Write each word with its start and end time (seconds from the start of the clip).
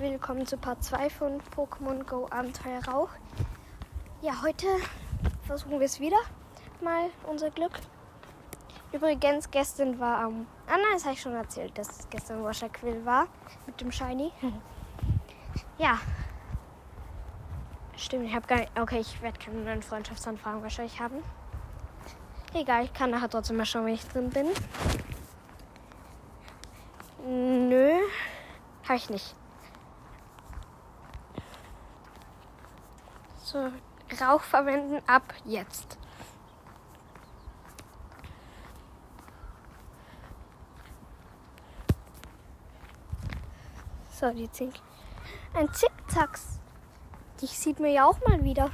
willkommen 0.00 0.46
zu 0.46 0.56
Part 0.56 0.82
2 0.82 1.10
von 1.10 1.42
Pokémon 1.54 2.04
Go 2.06 2.26
Abenteuer 2.30 2.82
Rauch. 2.86 3.10
Ja, 4.22 4.32
heute 4.42 4.66
versuchen 5.46 5.72
wir 5.72 5.82
es 5.82 6.00
wieder 6.00 6.16
mal 6.80 7.10
unser 7.28 7.50
Glück. 7.50 7.72
Übrigens, 8.92 9.50
gestern 9.50 10.00
war 10.00 10.20
am. 10.20 10.46
ah 10.66 10.78
nein, 10.78 10.94
das 10.94 11.04
habe 11.04 11.12
ich 11.12 11.20
schon 11.20 11.34
erzählt, 11.34 11.76
dass 11.76 12.08
gestern 12.08 12.42
Washer 12.42 12.70
Quill 12.70 13.04
war 13.04 13.26
mit 13.66 13.78
dem 13.78 13.92
Shiny. 13.92 14.32
ja. 15.78 15.98
Stimmt, 17.94 18.24
ich 18.24 18.34
habe 18.34 18.46
gar 18.46 18.56
nicht. 18.56 18.80
Okay, 18.80 19.00
ich 19.00 19.20
werde 19.20 19.38
keine 19.38 19.58
neuen 19.58 19.82
Freundschaftsanfragen 19.82 20.62
wahrscheinlich 20.62 20.98
haben. 20.98 21.22
Egal, 22.54 22.84
ich 22.84 22.94
kann 22.94 23.10
nachher 23.10 23.28
trotzdem 23.28 23.58
mal 23.58 23.66
schauen, 23.66 23.84
wenn 23.84 23.94
ich 23.94 24.08
drin 24.08 24.30
bin. 24.30 24.46
Nö, 27.68 27.98
habe 28.88 28.96
ich 28.96 29.10
nicht. 29.10 29.36
So, 33.50 33.58
Rauch 34.20 34.42
verwenden 34.42 35.02
ab 35.08 35.34
jetzt. 35.44 35.98
So, 44.12 44.30
die 44.30 44.48
Zink. 44.52 44.74
Ein 45.52 45.68
Zickzacks. 45.72 46.60
Dich 47.42 47.58
sieht 47.58 47.80
man 47.80 47.90
ja 47.90 48.04
auch 48.04 48.20
mal 48.24 48.44
wieder. 48.44 48.70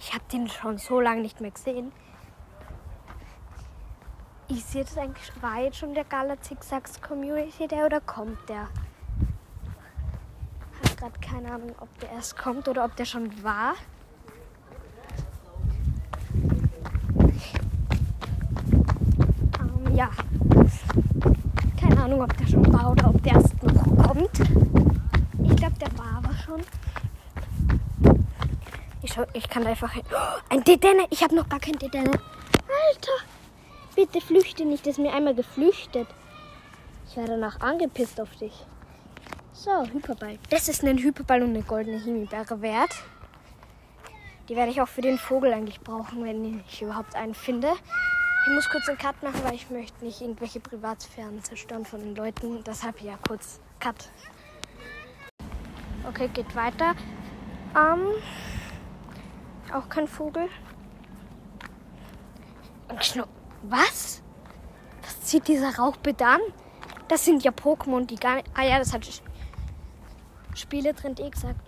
Ich 0.00 0.12
habe 0.12 0.24
den 0.32 0.48
schon 0.48 0.78
so 0.78 1.00
lange 1.00 1.20
nicht 1.20 1.40
mehr 1.40 1.52
gesehen. 1.52 1.92
Ich 4.48 4.64
sehe 4.64 4.82
das 4.82 4.98
eigentlich, 4.98 5.30
war 5.40 5.60
jetzt 5.60 5.76
schon 5.76 5.94
der 5.94 6.02
Gala 6.02 6.40
Zickzacks 6.40 7.00
Community 7.00 7.68
der 7.68 7.86
oder 7.86 8.00
kommt 8.00 8.48
der? 8.48 8.70
Hab 10.82 10.96
gerade 10.96 11.20
keine 11.20 11.52
Ahnung, 11.52 11.76
ob 11.78 11.96
der 12.00 12.10
erst 12.10 12.36
kommt 12.36 12.66
oder 12.66 12.84
ob 12.84 12.96
der 12.96 13.04
schon 13.04 13.44
war. 13.44 13.74
Ähm, 19.60 19.89
ja. 20.00 20.10
Keine 21.78 22.02
Ahnung, 22.02 22.22
ob 22.22 22.36
der 22.38 22.46
schon 22.46 22.72
war 22.72 22.90
oder 22.90 23.08
ob 23.10 23.22
der 23.22 23.34
erst 23.34 23.62
noch 23.62 24.06
kommt. 24.06 24.30
Ich 25.44 25.56
glaube, 25.56 25.76
der 25.78 25.98
war 25.98 26.16
aber 26.16 26.34
schon. 26.34 26.60
Ich, 29.02 29.12
schau, 29.12 29.26
ich 29.34 29.48
kann 29.48 29.66
einfach. 29.66 29.94
Oh, 29.96 30.40
ein 30.48 30.64
Dedenne! 30.64 31.06
Ich 31.10 31.22
habe 31.22 31.34
noch 31.34 31.48
gar 31.48 31.60
kein 31.60 31.78
Dedenne. 31.78 32.12
Alter! 32.12 33.18
Bitte 33.94 34.20
flüchte 34.22 34.64
nicht, 34.64 34.86
das 34.86 34.92
ist 34.92 34.98
mir 34.98 35.12
einmal 35.12 35.34
geflüchtet. 35.34 36.08
Ich 37.06 37.16
werde 37.16 37.32
danach 37.32 37.60
angepisst 37.60 38.20
auf 38.20 38.34
dich. 38.36 38.54
So, 39.52 39.84
Hyperball. 39.92 40.38
Das 40.48 40.68
ist 40.68 40.82
ein 40.82 40.96
Hyperball 40.96 41.42
und 41.42 41.50
eine 41.50 41.62
goldene 41.62 42.02
Himbeere 42.02 42.62
wert. 42.62 42.94
Die 44.48 44.56
werde 44.56 44.70
ich 44.70 44.80
auch 44.80 44.88
für 44.88 45.02
den 45.02 45.18
Vogel 45.18 45.52
eigentlich 45.52 45.80
brauchen, 45.80 46.24
wenn 46.24 46.62
ich 46.66 46.80
überhaupt 46.80 47.14
einen 47.14 47.34
finde. 47.34 47.72
Ich 48.46 48.52
muss 48.54 48.70
kurz 48.70 48.88
einen 48.88 48.96
Cut 48.96 49.22
machen, 49.22 49.44
weil 49.44 49.54
ich 49.54 49.68
möchte 49.70 50.02
nicht 50.02 50.22
irgendwelche 50.22 50.60
Privatsphären 50.60 51.42
zerstören 51.42 51.84
von 51.84 52.00
den 52.00 52.16
Leuten. 52.16 52.64
Deshalb 52.64 53.00
ja 53.02 53.18
kurz 53.28 53.60
Cut. 53.78 54.08
Okay, 56.08 56.28
geht 56.28 56.54
weiter. 56.56 56.94
Ähm, 57.76 58.06
auch 59.72 59.88
kein 59.90 60.08
Vogel. 60.08 60.48
Und 62.88 63.04
Schnu 63.04 63.24
Was? 63.62 64.22
Was 65.02 65.20
zieht 65.20 65.46
dieser 65.46 65.76
Rauch 65.76 65.96
bitte 65.98 66.24
an? 66.26 66.40
Das 67.08 67.24
sind 67.24 67.44
ja 67.44 67.50
Pokémon, 67.50 68.06
die 68.06 68.16
gar 68.16 68.36
nicht. 68.36 68.48
Ah 68.54 68.62
ja, 68.62 68.78
das 68.78 68.92
hat 68.94 69.06
Spiele 70.54 70.94
drin 70.94 71.14
eh 71.18 71.28
gesagt. 71.28 71.60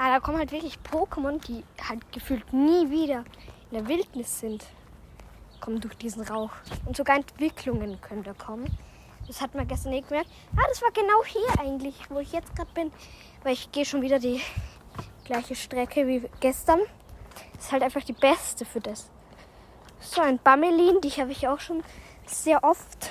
Aber 0.00 0.12
da 0.12 0.20
kommen 0.20 0.38
halt 0.38 0.50
wirklich 0.50 0.78
Pokémon, 0.90 1.38
die 1.46 1.62
halt 1.86 2.10
gefühlt 2.10 2.54
nie 2.54 2.90
wieder 2.90 3.22
in 3.70 3.76
der 3.76 3.86
Wildnis 3.86 4.40
sind. 4.40 4.64
Kommen 5.60 5.78
durch 5.78 5.94
diesen 5.98 6.22
Rauch. 6.22 6.52
Und 6.86 6.96
sogar 6.96 7.16
Entwicklungen 7.16 8.00
können 8.00 8.22
da 8.22 8.32
kommen. 8.32 8.64
Das 9.26 9.42
hat 9.42 9.54
man 9.54 9.68
gestern 9.68 9.92
eh 9.92 10.00
gemerkt. 10.00 10.30
Ah, 10.56 10.62
das 10.70 10.80
war 10.80 10.90
genau 10.92 11.22
hier 11.26 11.60
eigentlich, 11.60 11.96
wo 12.08 12.18
ich 12.18 12.32
jetzt 12.32 12.56
gerade 12.56 12.70
bin. 12.72 12.90
Weil 13.42 13.52
ich 13.52 13.70
gehe 13.72 13.84
schon 13.84 14.00
wieder 14.00 14.18
die 14.18 14.40
gleiche 15.26 15.54
Strecke 15.54 16.06
wie 16.06 16.26
gestern. 16.40 16.80
Das 17.56 17.66
ist 17.66 17.72
halt 17.72 17.82
einfach 17.82 18.02
die 18.02 18.14
beste 18.14 18.64
für 18.64 18.80
das. 18.80 19.10
So, 20.00 20.22
ein 20.22 20.38
Bammelin, 20.38 21.02
die 21.02 21.10
habe 21.10 21.32
ich 21.32 21.46
auch 21.46 21.60
schon 21.60 21.84
sehr 22.24 22.64
oft. 22.64 23.10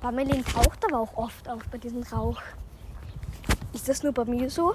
Bammelin 0.00 0.44
taucht 0.44 0.84
aber 0.84 0.98
auch 0.98 1.16
oft 1.16 1.48
auf 1.48 1.62
bei 1.70 1.78
diesem 1.78 2.02
Rauch. 2.02 2.42
Ist 3.74 3.88
das 3.88 4.04
nur 4.04 4.12
bei 4.12 4.24
mir 4.24 4.48
so? 4.48 4.72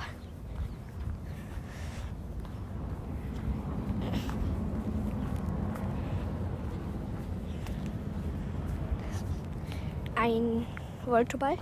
Ein 10.15 10.67
Voltoball. 11.05 11.57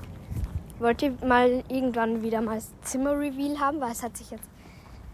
Wollte 0.80 1.12
mal 1.24 1.64
irgendwann 1.70 2.24
wieder 2.24 2.42
mal 2.42 2.60
Zimmer-Reveal 2.82 3.60
haben, 3.60 3.80
weil 3.80 3.92
es 3.92 4.02
hat 4.02 4.18
sich 4.18 4.32
jetzt 4.32 4.50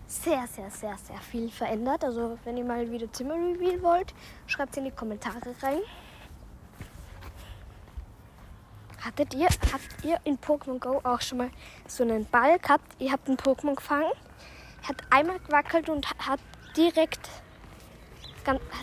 sehr, 0.08 0.48
sehr, 0.48 0.70
sehr, 0.70 0.98
sehr 0.98 1.20
viel 1.20 1.50
verändert. 1.50 2.06
Also 2.06 2.40
wenn 2.46 2.56
ihr 2.56 2.66
mal 2.66 2.90
wieder 2.90 3.12
Zimmer-Reveal 3.12 3.84
wollt, 3.84 4.14
schreibt 4.48 4.72
es 4.72 4.78
in 4.78 4.86
die 4.86 4.92
Kommentare 4.92 5.54
rein. 5.62 5.82
Hattet 9.04 9.34
ihr, 9.34 9.48
habt 9.48 10.06
ihr 10.06 10.18
in 10.24 10.38
Pokémon 10.38 10.80
Go 10.80 11.02
auch 11.04 11.20
schon 11.20 11.40
mal 11.40 11.50
so 11.88 12.04
einen 12.04 12.26
Ball 12.26 12.58
gehabt? 12.58 12.86
Ihr 13.00 13.12
habt 13.12 13.28
einen 13.28 13.36
Pokémon 13.36 13.76
gefangen, 13.76 14.12
hat 14.88 14.96
einmal 15.10 15.40
gewackelt 15.40 15.90
und 15.90 16.08
hat 16.08 16.40
direkt, 16.78 17.30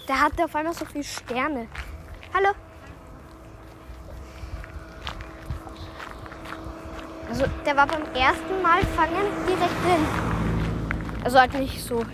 der 0.07 0.21
hatte 0.21 0.45
auf 0.45 0.55
einmal 0.55 0.75
so 0.75 0.85
viele 0.85 1.05
Sterne. 1.05 1.69
Hallo? 2.35 2.51
Also 7.31 7.47
der 7.65 7.77
war 7.77 7.87
beim 7.87 8.03
ersten 8.15 8.61
Mal 8.61 8.83
fangen 8.89 9.25
direkt 9.47 9.85
drin. 9.85 10.07
Also 11.25 11.39
halt 11.39 11.55
nicht 11.55 11.83
so, 11.83 12.05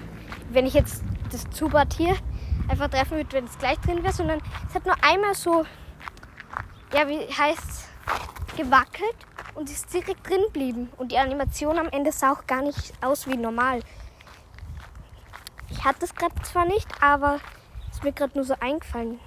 wenn 0.51 0.67
ich 0.67 0.75
jetzt 0.75 1.03
das 1.33 1.51
Zubat 1.51 1.95
hier 1.95 2.17
einfach 2.69 2.89
treffen 2.89 3.17
würde, 3.17 3.33
wenn 3.33 3.47
es 3.47 3.59
gleich 3.59 3.81
drin 3.81 4.05
wäre, 4.05 4.13
sondern 4.13 4.41
es 4.69 4.77
hat 4.77 4.87
nur 4.87 4.95
einmal 5.03 5.35
so, 5.35 5.65
ja, 6.93 7.09
wie 7.09 7.19
heißt 7.19 7.96
gewackelt 8.57 9.17
und 9.55 9.71
ist 9.71 9.93
direkt 9.93 10.29
drin 10.29 10.43
geblieben. 10.47 10.91
Und 10.97 11.13
die 11.13 11.19
Animation 11.19 11.79
am 11.79 11.89
Ende 11.89 12.13
sah 12.13 12.33
auch 12.33 12.47
gar 12.47 12.63
nicht 12.63 12.93
aus 13.03 13.27
wie 13.27 13.37
normal. 13.37 13.81
Ich 15.71 15.85
hatte 15.85 16.05
es 16.05 16.15
gerade 16.15 16.35
zwar 16.43 16.65
nicht, 16.65 16.89
aber 17.03 17.41
es 17.91 17.97
ist 17.97 18.05
mir 18.05 18.13
gerade 18.13 18.35
nur 18.35 18.45
so 18.45 18.55
eingefallen. 18.61 19.19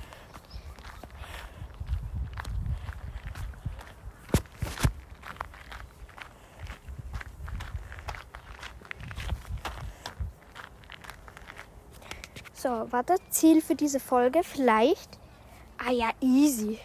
So, 12.53 12.87
warte, 12.91 13.15
Ziel 13.29 13.61
für 13.61 13.75
diese 13.75 14.01
Folge 14.01 14.43
vielleicht. 14.43 15.17
Ah 15.77 15.91
ja, 15.91 16.09
easy. 16.19 16.77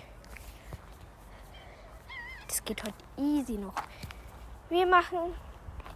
Das 2.55 2.65
geht 2.65 2.85
heute 2.85 2.95
easy 3.17 3.55
noch. 3.55 3.75
Wir 4.69 4.87
machen 4.87 5.35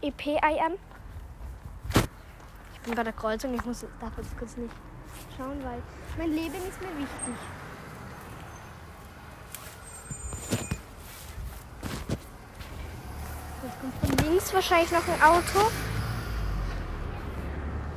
EP-IM. 0.02 0.76
Ich 2.74 2.80
bin 2.80 2.96
bei 2.96 3.04
der 3.04 3.12
Kreuzung, 3.12 3.54
ich 3.54 3.64
muss, 3.64 3.86
darf 4.00 4.18
jetzt 4.18 4.36
kurz 4.36 4.56
nicht 4.56 4.74
schauen, 5.36 5.62
weil 5.62 5.80
mein 6.18 6.32
Leben 6.32 6.56
ist 6.56 6.80
mir 6.80 6.88
wichtig. 6.98 7.36
Jetzt 13.62 13.80
kommt 13.80 14.18
von 14.18 14.26
links 14.26 14.52
wahrscheinlich 14.52 14.90
noch 14.90 15.06
ein 15.06 15.22
Auto. 15.22 15.70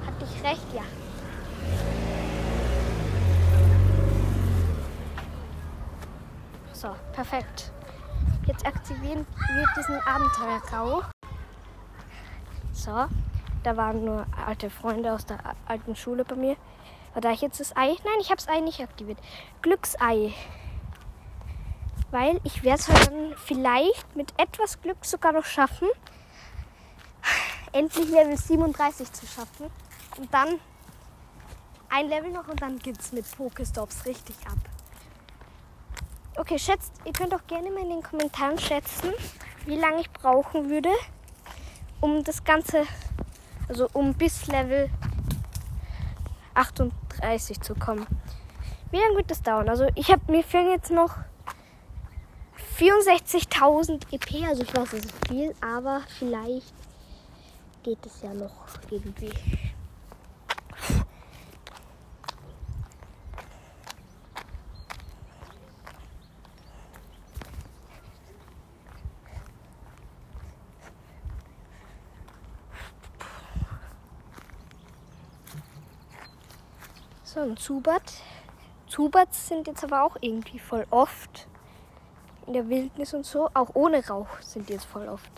Hatte 0.06 0.24
ich 0.24 0.44
recht, 0.44 0.74
ja. 0.76 0.84
So, 6.74 6.96
perfekt. 7.12 7.72
Jetzt 8.48 8.66
aktivieren 8.66 9.26
wir 9.54 9.68
diesen 9.78 10.00
Abenteuerrauch. 10.02 11.04
So, 12.74 13.06
da 13.64 13.78
waren 13.78 14.04
nur 14.04 14.26
alte 14.46 14.70
Freunde 14.70 15.14
aus 15.14 15.26
der 15.26 15.40
alten 15.68 15.96
Schule 15.96 16.26
bei 16.26 16.36
mir. 16.36 16.58
War 17.14 17.22
da 17.22 17.32
ich 17.32 17.42
jetzt 17.42 17.60
das 17.60 17.76
Ei? 17.76 17.96
Nein, 18.04 18.20
ich 18.20 18.30
habe 18.30 18.38
das 18.38 18.48
Ei 18.48 18.60
nicht 18.62 18.82
aktiviert. 18.82 19.20
Glücksei. 19.62 20.34
Weil 22.10 22.40
ich 22.44 22.64
werde 22.64 22.82
es 22.82 22.90
halt 22.90 23.08
dann 23.08 23.36
vielleicht 23.38 24.16
mit 24.16 24.34
etwas 24.38 24.82
Glück 24.82 25.06
sogar 25.06 25.32
noch 25.32 25.46
schaffen, 25.46 25.88
endlich 27.72 28.10
Level 28.10 28.36
37 28.36 29.14
zu 29.14 29.26
schaffen. 29.28 29.70
Und 30.18 30.34
dann 30.34 30.60
ein 31.90 32.10
Level 32.10 32.32
noch 32.32 32.48
und 32.48 32.62
dann 32.62 32.80
geht's 32.80 33.12
mit 33.12 33.30
Pokestops 33.38 34.06
richtig 34.06 34.36
ab. 34.48 34.58
Okay, 36.38 36.58
schätzt, 36.58 36.94
ihr 37.06 37.12
könnt 37.12 37.34
auch 37.34 37.46
gerne 37.46 37.70
mal 37.72 37.84
in 37.84 37.90
den 37.90 38.04
Kommentaren 38.04 38.58
schätzen, 38.58 39.12
wie 39.66 39.76
lange 39.76 40.00
ich 40.00 40.10
brauchen 40.12 40.70
würde, 40.70 40.90
um 42.00 42.24
das 42.24 42.46
Ganze, 42.46 42.84
also 43.68 43.90
um 43.92 44.14
bis 44.14 44.48
Level 44.48 44.90
38 46.54 47.60
zu 47.60 47.76
kommen. 47.76 48.08
Wie 48.92 48.98
lange 48.98 49.18
wird 49.18 49.30
das 49.30 49.42
dauern? 49.42 49.68
Also 49.68 49.88
ich 49.96 50.10
habe 50.10 50.32
mir 50.32 50.44
fehlen 50.44 50.72
jetzt 50.72 50.90
noch 50.90 51.18
64.000 52.78 54.02
EP, 54.12 54.48
also 54.48 54.64
ich 54.64 54.74
weiß, 54.74 54.94
es 54.94 55.06
ist 55.06 55.28
viel, 55.28 55.54
aber 55.62 56.02
vielleicht 56.18 56.74
geht 57.84 58.06
es 58.06 58.22
ja 58.22 58.34
noch 58.34 58.68
irgendwie. 58.90 59.32
Ein 77.42 77.58
Zubat. 77.58 78.04
Zubats 78.88 79.48
sind 79.48 79.66
jetzt 79.66 79.84
aber 79.84 80.04
auch 80.04 80.16
irgendwie 80.22 80.60
voll 80.60 80.86
oft 80.92 81.48
in 82.46 82.54
der 82.54 82.70
Wildnis 82.70 83.16
und 83.16 83.26
so. 83.26 83.50
Auch 83.56 83.72
ohne 83.74 84.06
Rauch 84.06 84.28
sind 84.42 84.70
die 84.70 84.74
jetzt 84.74 84.86
voll 84.86 85.08
oft. 85.08 85.32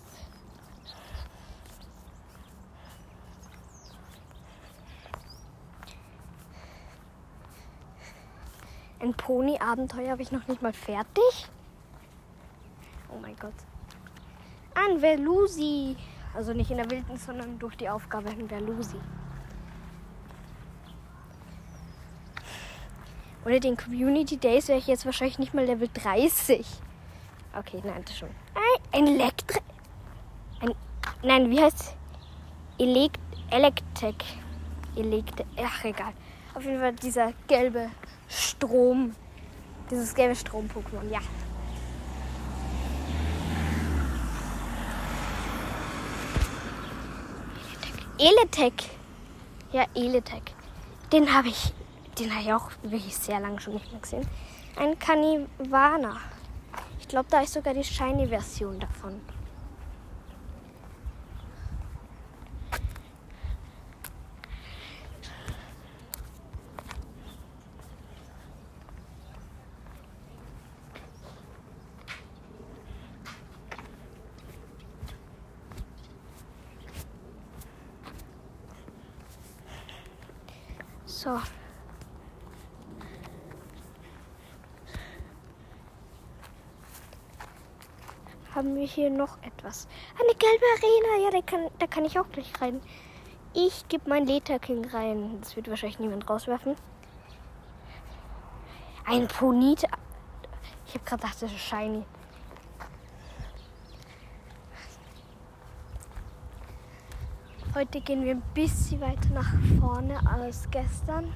Ein 8.99 9.13
Pony-Abenteuer 9.13 10.11
habe 10.11 10.21
ich 10.21 10.31
noch 10.31 10.45
nicht 10.47 10.61
mal 10.61 10.73
fertig. 10.73 11.49
Oh 13.13 13.19
mein 13.21 13.37
Gott. 13.37 13.53
An 14.75 15.01
Velusi. 15.01 15.95
Also 16.33 16.51
nicht 16.51 16.69
in 16.69 16.77
der 16.77 16.91
Wildnis, 16.91 17.25
sondern 17.25 17.59
durch 17.59 17.77
die 17.77 17.87
Aufgabe 17.87 18.29
in 18.31 18.49
Velusi. 18.49 18.99
Ohne 23.45 23.59
den 23.59 23.75
Community 23.75 24.37
Days 24.37 24.69
wäre 24.69 24.79
ich 24.79 24.87
jetzt 24.87 25.05
wahrscheinlich 25.05 25.37
nicht 25.37 25.53
mal 25.53 25.65
Level 25.65 25.89
30. 25.93 26.65
Okay, 27.57 27.81
nein, 27.83 28.03
das 28.05 28.17
schon. 28.17 28.29
Ein 28.91 29.07
Elektri... 29.07 29.59
Ein, 30.61 30.73
nein, 31.21 31.49
wie 31.49 31.61
heißt 31.61 31.95
Elekt 32.79 33.19
Electek. 33.51 34.23
Elekt 34.95 35.43
Ach, 35.61 35.83
egal. 35.83 36.13
Auf 36.55 36.63
jeden 36.63 36.79
Fall 36.79 36.93
dieser 36.93 37.33
gelbe 37.47 37.89
Strom. 38.29 39.15
Dieses 39.91 40.15
gelbe 40.15 40.35
Strom-Pokémon, 40.35 41.11
ja. 41.11 41.19
Eletek. 48.17 48.73
Ja, 49.71 49.85
Eletek. 49.93 50.53
Den 51.11 51.31
habe 51.33 51.49
ich 51.49 51.73
den 52.19 52.31
habe 52.31 52.43
ich 52.43 52.53
auch 52.53 52.71
wirklich 52.83 53.15
sehr 53.15 53.39
lange 53.39 53.59
schon 53.59 53.73
nicht 53.73 53.91
mehr 53.91 54.01
gesehen. 54.01 54.27
Ein 54.75 54.97
Kanivana. 54.97 56.17
Ich 56.99 57.07
glaube, 57.07 57.27
da 57.29 57.41
ist 57.41 57.53
sogar 57.53 57.73
die 57.73 57.83
Shiny-Version 57.83 58.79
davon. 58.79 59.21
So. 81.05 81.39
haben 88.55 88.75
wir 88.75 88.82
hier 88.93 89.09
noch 89.09 89.37
etwas. 89.41 89.87
Eine 90.19 90.35
gelbe 90.35 90.65
Arena. 90.77 91.25
Ja, 91.25 91.31
da 91.31 91.41
kann, 91.41 91.71
da 91.79 91.87
kann 91.87 92.05
ich 92.05 92.19
auch 92.19 92.29
gleich 92.31 92.51
rein. 92.61 92.81
Ich 93.53 93.87
gebe 93.87 94.09
mein 94.09 94.25
Leta 94.25 94.59
King 94.59 94.85
rein. 94.85 95.37
Das 95.41 95.55
wird 95.55 95.69
wahrscheinlich 95.69 95.99
niemand 95.99 96.29
rauswerfen. 96.29 96.75
Ein 99.05 99.27
Ponit. 99.27 99.83
Ich 100.87 100.93
habe 100.93 101.05
gerade 101.05 101.21
gedacht, 101.21 101.41
das 101.41 101.51
ist 101.51 101.59
shiny. 101.59 102.03
Heute 107.75 108.01
gehen 108.01 108.23
wir 108.23 108.35
ein 108.35 108.43
bisschen 108.53 109.01
weiter 109.01 109.29
nach 109.33 109.51
vorne 109.79 110.19
als 110.29 110.69
gestern. 110.69 111.33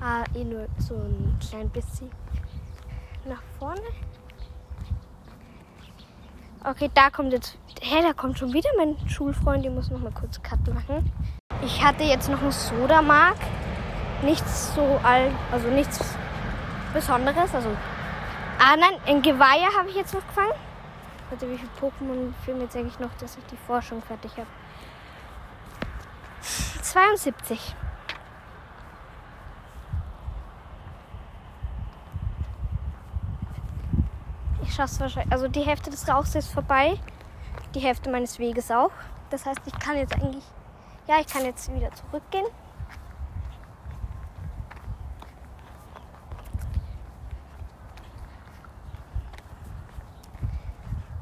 Ah, 0.00 0.24
eh 0.34 0.42
nur 0.42 0.66
so 0.78 0.96
ein 0.96 1.38
klein 1.40 1.70
bisschen 1.70 2.10
nach 3.24 3.42
vorne. 3.60 3.80
Okay, 6.64 6.88
da 6.94 7.10
kommt 7.10 7.32
jetzt. 7.32 7.58
Hä, 7.80 8.02
da 8.02 8.12
kommt 8.12 8.38
schon 8.38 8.52
wieder 8.52 8.70
mein 8.76 8.96
Schulfreund. 9.08 9.64
Ich 9.64 9.70
muss 9.72 9.90
noch 9.90 9.98
mal 9.98 10.12
kurz 10.12 10.40
Cut 10.42 10.60
machen. 10.72 11.10
Ich 11.64 11.82
hatte 11.82 12.04
jetzt 12.04 12.28
noch 12.28 12.40
einen 12.40 12.52
Sodamark. 12.52 13.36
Nichts 14.22 14.72
so 14.72 15.00
all, 15.02 15.32
also 15.50 15.66
nichts 15.68 15.98
Besonderes. 16.94 17.52
Also. 17.52 17.68
Ah 18.60 18.76
nein, 18.76 18.94
ein 19.06 19.22
Geweiher 19.22 19.70
habe 19.76 19.88
ich 19.88 19.96
jetzt 19.96 20.14
noch 20.14 20.24
gefangen. 20.24 20.52
Warte, 21.30 21.50
wie 21.50 21.58
viele 21.58 21.70
Pokémon 21.80 22.32
fehlen 22.44 22.60
jetzt 22.60 22.76
eigentlich 22.76 23.00
noch, 23.00 23.10
dass 23.18 23.36
ich 23.36 23.44
die 23.46 23.56
Forschung 23.56 24.00
fertig 24.00 24.30
habe? 24.36 24.46
72. 26.82 27.74
Schaffe 34.72 35.00
wahrscheinlich. 35.00 35.32
Also 35.32 35.48
die 35.48 35.60
Hälfte 35.60 35.90
des 35.90 36.08
Rauchs 36.08 36.34
ist 36.34 36.48
vorbei. 36.48 36.98
Die 37.74 37.80
Hälfte 37.80 38.10
meines 38.10 38.38
Weges 38.38 38.70
auch. 38.70 38.90
Das 39.30 39.46
heißt, 39.46 39.60
ich 39.66 39.78
kann 39.78 39.96
jetzt 39.96 40.14
eigentlich. 40.14 40.44
Ja, 41.06 41.16
ich 41.20 41.26
kann 41.26 41.44
jetzt 41.44 41.72
wieder 41.74 41.90
zurückgehen. 41.92 42.46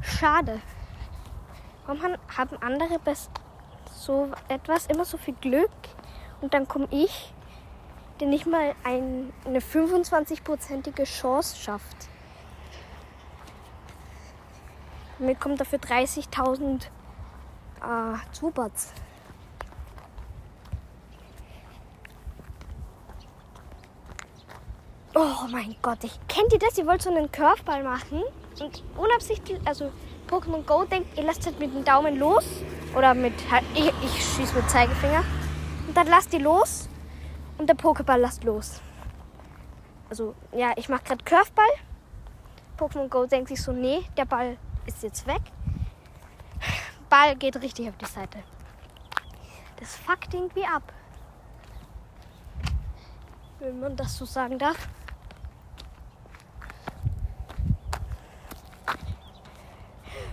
Schade. 0.00 0.60
Warum 1.86 2.02
haben 2.36 2.56
andere 2.60 3.00
so 3.90 4.28
etwas 4.48 4.86
immer 4.86 5.04
so 5.04 5.16
viel 5.16 5.34
Glück 5.40 5.70
und 6.40 6.52
dann 6.52 6.68
komme 6.68 6.86
ich, 6.90 7.32
der 8.20 8.28
nicht 8.28 8.46
mal 8.46 8.74
ein, 8.84 9.32
eine 9.46 9.60
25-prozentige 9.60 11.04
Chance 11.04 11.56
schafft? 11.56 12.09
Mir 15.20 15.34
kommt 15.34 15.60
dafür 15.60 15.78
30.000 15.78 16.84
äh, 16.84 16.88
Zubats. 18.32 18.94
Oh 25.14 25.46
mein 25.50 25.76
Gott, 25.82 26.02
ich 26.04 26.18
kennt 26.26 26.52
ihr 26.54 26.58
das? 26.58 26.78
Ihr 26.78 26.86
wollt 26.86 27.02
so 27.02 27.10
einen 27.10 27.30
Curveball 27.30 27.82
machen 27.82 28.22
und 28.60 28.82
unabsichtlich, 28.96 29.60
also 29.66 29.92
Pokémon 30.26 30.64
Go 30.64 30.84
denkt, 30.84 31.18
ihr 31.18 31.24
lasst 31.24 31.44
halt 31.44 31.60
mit 31.60 31.74
dem 31.74 31.84
Daumen 31.84 32.18
los 32.18 32.46
oder 32.96 33.12
mit, 33.12 33.34
ich, 33.74 33.92
ich 34.02 34.24
schieße 34.24 34.54
mit 34.54 34.70
Zeigefinger 34.70 35.22
und 35.86 35.94
dann 35.94 36.06
lasst 36.06 36.32
ihr 36.32 36.40
los 36.40 36.88
und 37.58 37.68
der 37.68 37.76
Pokéball 37.76 38.16
lasst 38.16 38.44
los. 38.44 38.80
Also 40.08 40.34
ja, 40.56 40.72
ich 40.76 40.88
mache 40.88 41.04
gerade 41.04 41.24
Curveball. 41.24 41.70
Pokémon 42.78 43.08
Go 43.08 43.26
denkt 43.26 43.48
sich 43.48 43.60
so, 43.60 43.72
nee, 43.72 44.02
der 44.16 44.24
Ball 44.24 44.56
ist 44.94 45.02
jetzt 45.02 45.26
weg. 45.26 45.42
Ball 47.08 47.36
geht 47.36 47.56
richtig 47.56 47.88
auf 47.88 47.96
die 47.96 48.06
Seite. 48.06 48.38
Das 49.76 49.96
fuckt 49.96 50.34
irgendwie 50.34 50.64
ab. 50.64 50.92
Wenn 53.58 53.80
man 53.80 53.96
das 53.96 54.16
so 54.16 54.24
sagen 54.24 54.58
darf. 54.58 54.88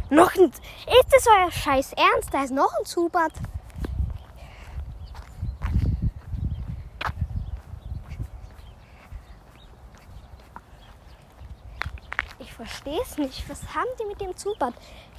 Noch 0.10 0.34
ein. 0.36 0.46
Ist 0.46 1.12
das 1.12 1.28
euer 1.28 1.52
Scheiß 1.52 1.94
Ernst? 1.94 2.34
Da 2.34 2.44
ist 2.44 2.52
noch 2.52 2.72
ein 2.80 2.86
Zubat. 2.86 3.34
Verstehe 12.88 13.02
es 13.02 13.18
nicht. 13.18 13.50
Was 13.50 13.62
haben 13.74 13.90
die 14.00 14.06
mit 14.06 14.22
dem 14.22 14.36
Zubad? 14.36 14.74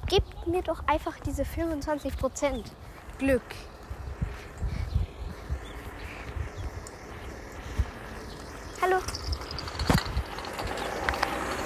Gebt 0.07 0.47
mir 0.47 0.61
doch 0.61 0.81
einfach 0.87 1.19
diese 1.19 1.43
25% 1.43 2.63
Glück. 3.17 3.41
Hallo. 8.81 8.97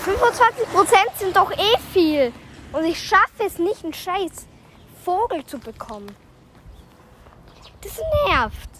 25% 0.06 1.18
sind 1.18 1.36
doch 1.36 1.52
eh 1.52 1.80
viel. 1.94 2.34
Und 2.74 2.86
ich 2.86 3.02
schaffe 3.02 3.44
es 3.46 3.60
nicht, 3.60 3.84
einen 3.84 3.94
scheiß 3.94 4.48
Vogel 5.06 5.46
zu 5.46 5.60
bekommen. 5.60 6.14
Das 7.82 8.00
nervt. 8.28 8.74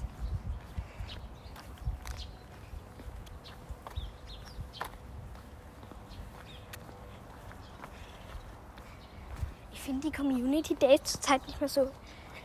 Ich 9.83 9.83
finde 9.94 10.10
die 10.10 10.16
Community 10.16 10.76
Days 10.76 11.04
zurzeit 11.04 11.46
nicht 11.46 11.60
mehr 11.60 11.70
so 11.70 11.90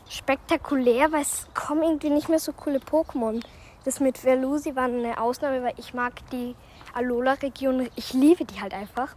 spektakulär, 0.08 1.12
weil 1.12 1.22
es 1.22 1.46
kommen 1.54 1.82
irgendwie 1.82 2.10
nicht 2.10 2.28
mehr 2.28 2.38
so 2.38 2.52
coole 2.52 2.78
Pokémon. 2.78 3.42
Das 3.84 4.00
mit 4.00 4.18
Verlusi 4.18 4.76
war 4.76 4.84
eine 4.84 5.18
Ausnahme, 5.18 5.62
weil 5.62 5.74
ich 5.78 5.94
mag 5.94 6.12
die 6.30 6.54
Alola-Region, 6.94 7.88
ich 7.96 8.12
liebe 8.12 8.44
die 8.44 8.60
halt 8.60 8.74
einfach. 8.74 9.14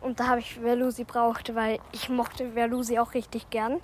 Und 0.00 0.20
da 0.20 0.28
habe 0.28 0.40
ich 0.40 0.56
Verlusi 0.56 1.04
braucht, 1.04 1.54
weil 1.54 1.78
ich 1.92 2.08
mochte 2.08 2.52
Verlusi 2.52 2.98
auch 2.98 3.14
richtig 3.14 3.48
gern. 3.50 3.80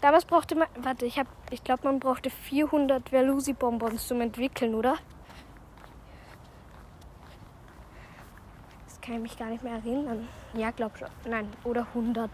Damals 0.00 0.24
brauchte 0.24 0.56
man, 0.56 0.68
warte, 0.76 1.06
ich 1.06 1.20
ich 1.50 1.64
glaube, 1.64 1.84
man 1.84 2.00
brauchte 2.00 2.30
400 2.30 3.08
Verlusi-Bonbons 3.08 4.06
zum 4.06 4.20
Entwickeln, 4.20 4.74
oder? 4.74 4.96
Kann 9.00 9.16
ich 9.16 9.22
mich 9.22 9.38
gar 9.38 9.48
nicht 9.48 9.62
mehr 9.62 9.74
erinnern. 9.74 10.28
Ja, 10.54 10.70
glaube 10.70 10.98
schon. 10.98 11.08
Nein, 11.28 11.48
oder 11.64 11.86
100. 11.94 12.30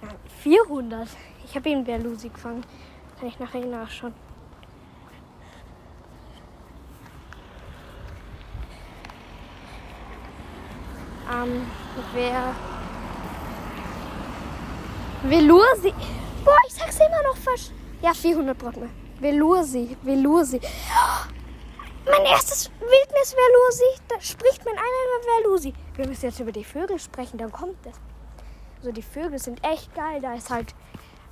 Nein, 0.00 0.16
400. 0.42 1.08
Ich 1.44 1.54
habe 1.54 1.68
eben 1.68 1.84
Verlusi 1.84 2.28
gefangen. 2.28 2.64
Kann 3.18 3.28
ich 3.28 3.38
nachher 3.38 3.64
nachschauen. 3.64 4.14
Ähm, 11.32 11.66
wer. 12.14 12.54
Velursi. 15.22 15.94
Boah, 16.44 16.56
ich 16.66 16.74
sag's 16.74 16.96
immer 16.96 17.22
noch 17.22 17.36
falsch. 17.36 17.70
Ja, 18.00 18.12
400 18.12 18.58
braucht 18.58 18.76
man. 18.76 18.90
Velursi, 19.20 19.96
Velursi. 20.02 20.60
Mein 22.22 22.32
erstes 22.32 22.70
Wildnis 22.78 23.34
Velusi. 23.34 24.00
Da 24.08 24.20
spricht 24.20 24.64
man 24.64 24.74
einmal 24.74 25.06
über 25.18 25.44
Velusi. 25.44 25.74
Wir 25.96 26.06
müssen 26.06 26.26
jetzt 26.26 26.40
über 26.40 26.52
die 26.52 26.64
Vögel 26.64 26.98
sprechen, 26.98 27.38
dann 27.38 27.50
kommt 27.50 27.84
es. 27.86 27.96
Also 28.78 28.92
die 28.92 29.02
Vögel 29.02 29.38
sind 29.38 29.64
echt 29.64 29.94
geil. 29.94 30.20
Da 30.20 30.34
ist 30.34 30.50
halt 30.50 30.74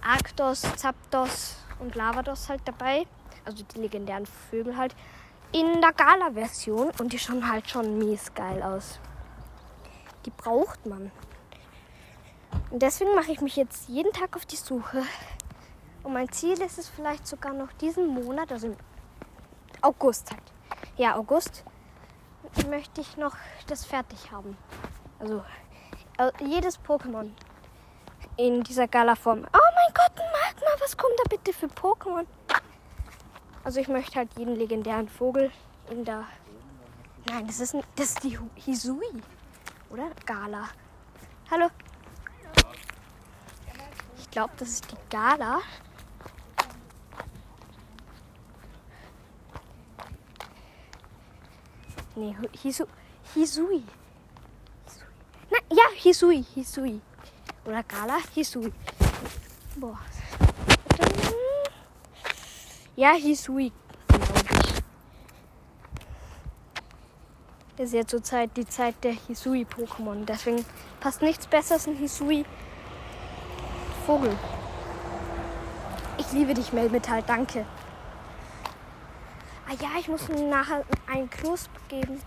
Arktos, 0.02 0.62
Zapdos 0.76 1.56
und 1.78 1.94
Lavados 1.94 2.49
halt 2.49 2.62
dabei. 2.64 3.06
Also 3.44 3.64
die 3.64 3.80
legendären 3.80 4.26
Vögel 4.26 4.76
halt. 4.76 4.94
In 5.52 5.80
der 5.80 5.92
Gala-Version. 5.92 6.90
Und 6.99 7.12
die 7.12 7.18
schauen 7.18 7.49
halt 7.50 7.68
schon 7.70 7.99
mies 7.99 8.35
geil 8.35 8.62
aus. 8.62 8.99
Die 10.26 10.30
braucht 10.30 10.87
man. 10.87 11.12
Und 12.70 12.82
deswegen 12.82 13.14
mache 13.14 13.32
ich 13.32 13.40
mich 13.40 13.56
jetzt 13.56 13.88
jeden 13.88 14.12
Tag 14.12 14.35
auf 14.35 14.44
die 14.44 14.56
Suche. 14.56 15.02
Und 16.02 16.14
mein 16.14 16.30
Ziel 16.32 16.61
ist 16.61 16.78
es 16.78 16.88
vielleicht 16.88 17.26
sogar 17.26 17.52
noch 17.52 17.73
diesen 17.75 18.09
Monat, 18.09 18.50
also 18.50 18.68
im 18.68 18.76
August 19.82 20.30
halt. 20.32 20.42
Ja, 21.00 21.16
August 21.16 21.64
möchte 22.69 23.00
ich 23.00 23.16
noch 23.16 23.35
das 23.69 23.87
fertig 23.87 24.30
haben. 24.33 24.54
Also 25.19 25.42
äh, 26.19 26.30
jedes 26.45 26.78
Pokémon 26.78 27.30
in 28.37 28.62
dieser 28.62 28.87
Gala-Form. 28.87 29.47
Oh 29.50 29.71
mein 29.75 29.95
Gott, 29.95 30.14
Magma, 30.19 30.69
was 30.78 30.95
kommt 30.95 31.14
da 31.16 31.23
bitte 31.30 31.54
für 31.54 31.69
Pokémon? 31.69 32.26
Also 33.64 33.80
ich 33.80 33.88
möchte 33.88 34.19
halt 34.19 34.28
jeden 34.37 34.57
legendären 34.57 35.09
Vogel 35.09 35.50
in 35.88 36.04
der... 36.04 36.26
Nein, 37.30 37.47
das 37.47 37.61
ist, 37.61 37.75
das 37.97 38.09
ist 38.09 38.23
die 38.23 38.38
Hisui, 38.57 39.23
oder? 39.88 40.11
Gala. 40.26 40.69
Hallo. 41.50 41.69
Ich 44.19 44.30
glaube, 44.30 44.52
das 44.59 44.69
ist 44.69 44.92
die 44.92 44.99
Gala. 45.09 45.61
Nee, 52.17 52.37
Hisu, 52.62 52.85
Hisui. 53.35 53.83
Na, 55.50 55.59
ja, 55.71 55.85
Hisui, 55.97 56.45
Hisui. 56.55 57.00
Oder 57.64 57.83
Gala, 57.83 58.19
Hisui. 58.35 58.73
Boah. 59.76 59.99
Ja, 62.97 63.12
Hisui, 63.12 63.73
ist 67.81 67.95
ja 67.95 68.07
zurzeit 68.07 68.57
die 68.57 68.67
Zeit 68.67 68.95
der 69.02 69.12
Hisui-Pokémon. 69.12 70.25
Deswegen 70.26 70.64
passt 71.00 71.23
nichts 71.23 71.47
Besseres 71.47 71.87
in 71.87 71.97
Hisui 71.97 72.45
Vogel. 74.07 74.37
Ich 76.19 76.31
liebe 76.33 76.52
dich, 76.55 76.73
Melmetall, 76.73 77.23
danke. 77.26 77.64
Ah 79.71 79.77
ja, 79.81 80.00
ich 80.00 80.09
muss 80.09 80.29
nachher 80.29 80.85
einen 81.07 81.31
Knusp 81.31 81.71
geben. 81.89 82.21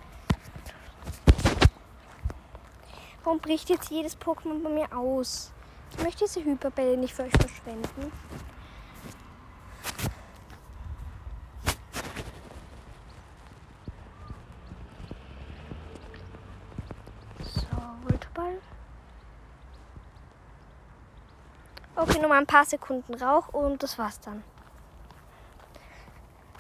Warum 3.22 3.40
bricht 3.40 3.70
jetzt 3.70 3.92
jedes 3.92 4.18
Pokémon 4.18 4.64
bei 4.64 4.70
mir 4.70 4.98
aus? 4.98 5.52
Ich 5.92 6.02
möchte 6.02 6.24
diese 6.24 6.42
Hyperbälle 6.42 6.96
nicht 6.96 7.14
für 7.14 7.24
euch 7.24 7.34
verschwenden. 7.34 8.14
Okay, 21.96 22.20
nur 22.20 22.28
mal 22.28 22.40
ein 22.40 22.48
paar 22.48 22.66
Sekunden 22.66 23.14
Rauch 23.14 23.50
und 23.50 23.84
das 23.84 23.98
war's 23.98 24.20
dann. 24.20 24.44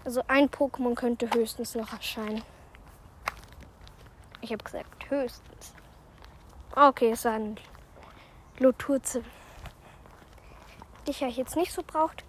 Also 0.06 0.22
ein 0.28 0.50
Pokémon 0.50 0.96
könnte 0.96 1.30
höchstens 1.34 1.76
noch 1.76 1.94
erscheinen. 1.94 2.44
Ich 4.42 4.52
habe 4.52 4.64
gesagt 4.64 5.10
höchstens. 5.10 5.74
Okay, 6.76 7.12
es 7.12 7.24
war 7.24 7.34
ein 7.34 7.58
Loturze. 8.60 9.24
Die 11.08 11.12
ich 11.12 11.22
jetzt 11.22 11.56
nicht 11.56 11.72
so 11.72 11.84
braucht. 11.84 12.26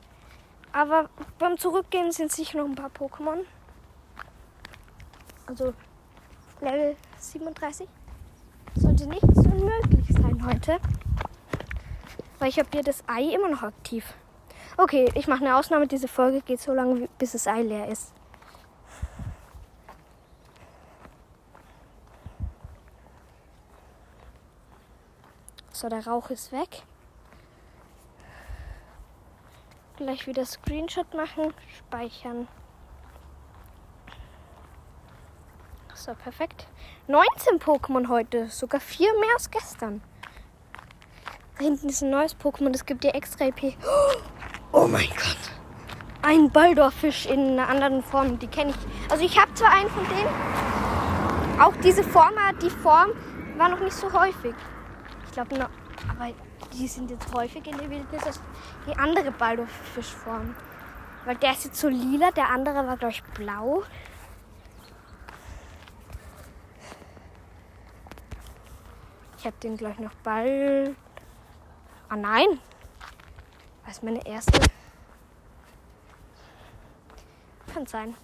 Aber 0.73 1.09
beim 1.39 1.59
Zurückgehen 1.59 2.13
sind 2.13 2.31
sicher 2.31 2.59
noch 2.59 2.67
ein 2.67 2.75
paar 2.75 2.91
Pokémon. 2.91 3.45
Also 5.47 5.75
Level 6.61 6.97
37. 7.19 7.89
Sollte 8.77 9.07
nichts 9.07 9.39
unmöglich 9.39 10.07
sein 10.11 10.47
heute. 10.47 10.79
Weil 12.39 12.49
ich 12.49 12.59
habe 12.59 12.69
hier 12.73 12.83
das 12.83 13.03
Ei 13.09 13.35
immer 13.35 13.49
noch 13.49 13.63
aktiv. 13.63 14.15
Okay, 14.77 15.09
ich 15.15 15.29
mache 15.29 15.45
eine 15.45 15.57
Ausnahme. 15.57 15.87
Diese 15.87 16.09
Folge 16.09 16.41
geht 16.41 16.61
so 16.61 16.73
lange, 16.73 17.09
bis 17.19 17.33
das 17.33 17.47
Ei 17.47 17.63
leer 17.63 17.89
ist. 17.89 18.13
So, 25.73 25.89
der 25.89 26.07
Rauch 26.07 26.31
ist 26.31 26.51
weg. 26.51 26.83
Gleich 29.97 30.27
wieder 30.27 30.45
Screenshot 30.45 31.15
machen, 31.15 31.55
speichern. 31.79 32.49
So, 35.95 36.15
perfekt. 36.15 36.67
19 37.07 37.61
Pokémon 37.61 38.09
heute, 38.09 38.49
sogar 38.49 38.81
vier 38.81 39.13
mehr 39.21 39.35
als 39.35 39.51
gestern. 39.51 40.03
Da 41.59 41.65
hinten 41.65 41.89
ist 41.89 42.03
ein 42.03 42.11
neues 42.11 42.37
Pokémon, 42.37 42.71
das 42.71 42.85
gibt 42.85 43.05
dir 43.05 43.15
extra 43.15 43.47
EP. 43.47 43.77
Oh 43.87 44.34
mein 44.89 45.09
Gott. 45.09 45.39
Ein 46.23 46.51
Baldorfisch 46.51 47.27
in 47.27 47.59
einer 47.59 47.69
anderen 47.69 48.03
Form, 48.03 48.39
die 48.39 48.47
kenne 48.47 48.71
ich. 48.71 49.11
Also 49.11 49.25
ich 49.25 49.39
habe 49.39 49.53
zwar 49.55 49.71
einen 49.71 49.91
von 49.91 50.05
denen, 50.09 51.61
auch 51.61 51.75
diese 51.83 52.03
Form, 52.03 52.33
die 52.61 52.71
Form 52.71 53.11
war 53.57 53.69
noch 53.69 53.81
nicht 53.81 53.93
so 53.93 54.13
häufig. 54.13 54.55
Ich 55.27 55.33
glaube, 55.33 55.69
aber 56.09 56.31
die 56.73 56.89
sind 56.89 57.11
jetzt 57.11 57.33
häufig 57.33 57.67
in 57.67 57.77
der 57.79 57.89
Wildnis 57.89 58.25
als 58.25 58.41
die 58.87 58.97
andere 58.99 59.31
Baldorfischform. 59.31 60.55
Weil 61.25 61.37
der 61.37 61.53
ist 61.53 61.65
jetzt 61.65 61.81
so 61.81 61.89
lila, 61.89 62.31
der 62.33 62.49
andere 62.51 62.87
war, 62.87 62.97
glaube 62.97 63.15
ich, 63.15 63.23
blau. 63.35 63.83
Ich 69.39 69.47
habe 69.47 69.57
den 69.63 69.77
gleich 69.77 69.99
noch 69.99 70.15
bald 70.23 70.97
Ah 72.09 72.17
nein. 72.17 72.47
Was 73.87 74.03
meine 74.03 74.27
erste? 74.27 74.59
Kann 77.73 77.87
sein. 77.87 78.15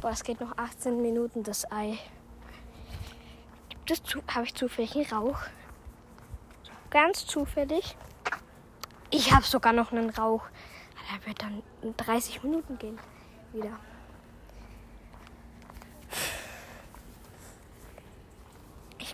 Boah, 0.00 0.10
es 0.10 0.22
geht 0.24 0.40
noch 0.40 0.56
18 0.56 1.00
Minuten 1.00 1.42
das 1.42 1.70
Ei. 1.70 1.98
Gibt 3.68 3.90
es 3.90 4.02
zu 4.02 4.22
habe 4.28 4.44
ich 4.44 4.54
zufällig 4.54 4.96
einen 4.96 5.06
Rauch? 5.06 5.38
Ganz 6.90 7.26
zufällig. 7.26 7.96
Ich 9.10 9.32
habe 9.32 9.44
sogar 9.44 9.72
noch 9.72 9.92
einen 9.92 10.10
Rauch. 10.10 10.44
Der 11.10 11.26
wird 11.26 11.42
dann 11.42 11.62
30 11.96 12.42
Minuten 12.42 12.78
gehen. 12.78 12.98
Wieder. 13.52 13.78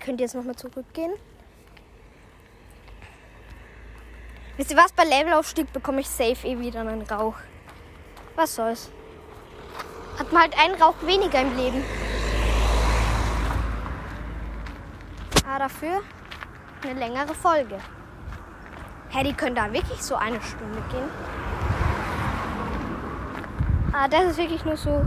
könnt 0.08 0.22
ihr 0.22 0.24
jetzt 0.24 0.34
nochmal 0.34 0.56
zurückgehen. 0.56 1.12
Wisst 4.58 4.72
ihr 4.72 4.76
was? 4.76 4.90
Bei 4.90 5.04
Levelaufstieg 5.04 5.72
bekomme 5.72 6.00
ich 6.00 6.08
safe 6.08 6.44
eh 6.44 6.58
wieder 6.58 6.80
einen 6.80 7.02
Rauch. 7.02 7.36
Was 8.34 8.56
soll's? 8.56 8.90
Hat 10.18 10.32
man 10.32 10.42
halt 10.42 10.58
einen 10.58 10.74
Rauch 10.82 10.96
weniger 11.02 11.40
im 11.42 11.56
Leben. 11.56 11.84
Aber 15.46 15.60
dafür 15.60 16.02
eine 16.82 16.98
längere 16.98 17.34
Folge. 17.34 17.78
Hä, 19.10 19.22
die 19.22 19.32
können 19.32 19.54
da 19.54 19.72
wirklich 19.72 20.02
so 20.02 20.16
eine 20.16 20.42
Stunde 20.42 20.82
gehen. 20.90 21.08
Ah, 23.92 24.08
das 24.08 24.24
ist 24.24 24.38
wirklich 24.38 24.64
nur 24.64 24.76
so 24.76 25.04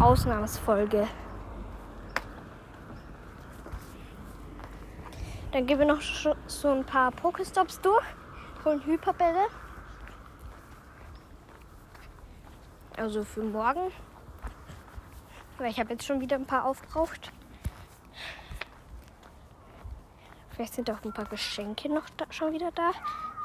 Ausnahmsfolge. 0.00 1.06
Dann 5.52 5.64
gehen 5.64 5.78
wir 5.78 5.86
noch 5.86 6.00
so 6.48 6.70
ein 6.72 6.84
paar 6.84 7.12
Pokestops 7.12 7.80
durch, 7.80 8.04
holen 8.64 8.84
Hyperbälle. 8.84 9.46
Also 12.96 13.24
für 13.24 13.42
morgen. 13.42 13.92
Weil 15.58 15.70
ich 15.70 15.78
habe 15.78 15.92
jetzt 15.92 16.04
schon 16.04 16.20
wieder 16.20 16.36
ein 16.36 16.46
paar 16.46 16.64
aufgebraucht. 16.64 17.32
Vielleicht 20.50 20.74
sind 20.74 20.90
auch 20.90 21.02
ein 21.04 21.12
paar 21.12 21.24
Geschenke 21.24 21.92
noch 21.92 22.08
da, 22.10 22.26
schon 22.30 22.52
wieder 22.52 22.70
da. 22.72 22.92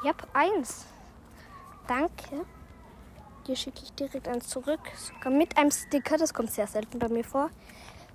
Ich 0.02 0.08
habe 0.08 0.24
eins. 0.32 0.86
Danke. 1.86 2.46
Hier 3.46 3.56
schicke 3.56 3.80
ich 3.82 3.92
direkt 3.94 4.28
eins 4.28 4.48
zurück. 4.48 4.80
Sogar 4.94 5.32
mit 5.32 5.56
einem 5.58 5.72
Sticker. 5.72 6.16
Das 6.16 6.32
kommt 6.32 6.52
sehr 6.52 6.66
selten 6.66 6.98
bei 6.98 7.08
mir 7.08 7.24
vor. 7.24 7.50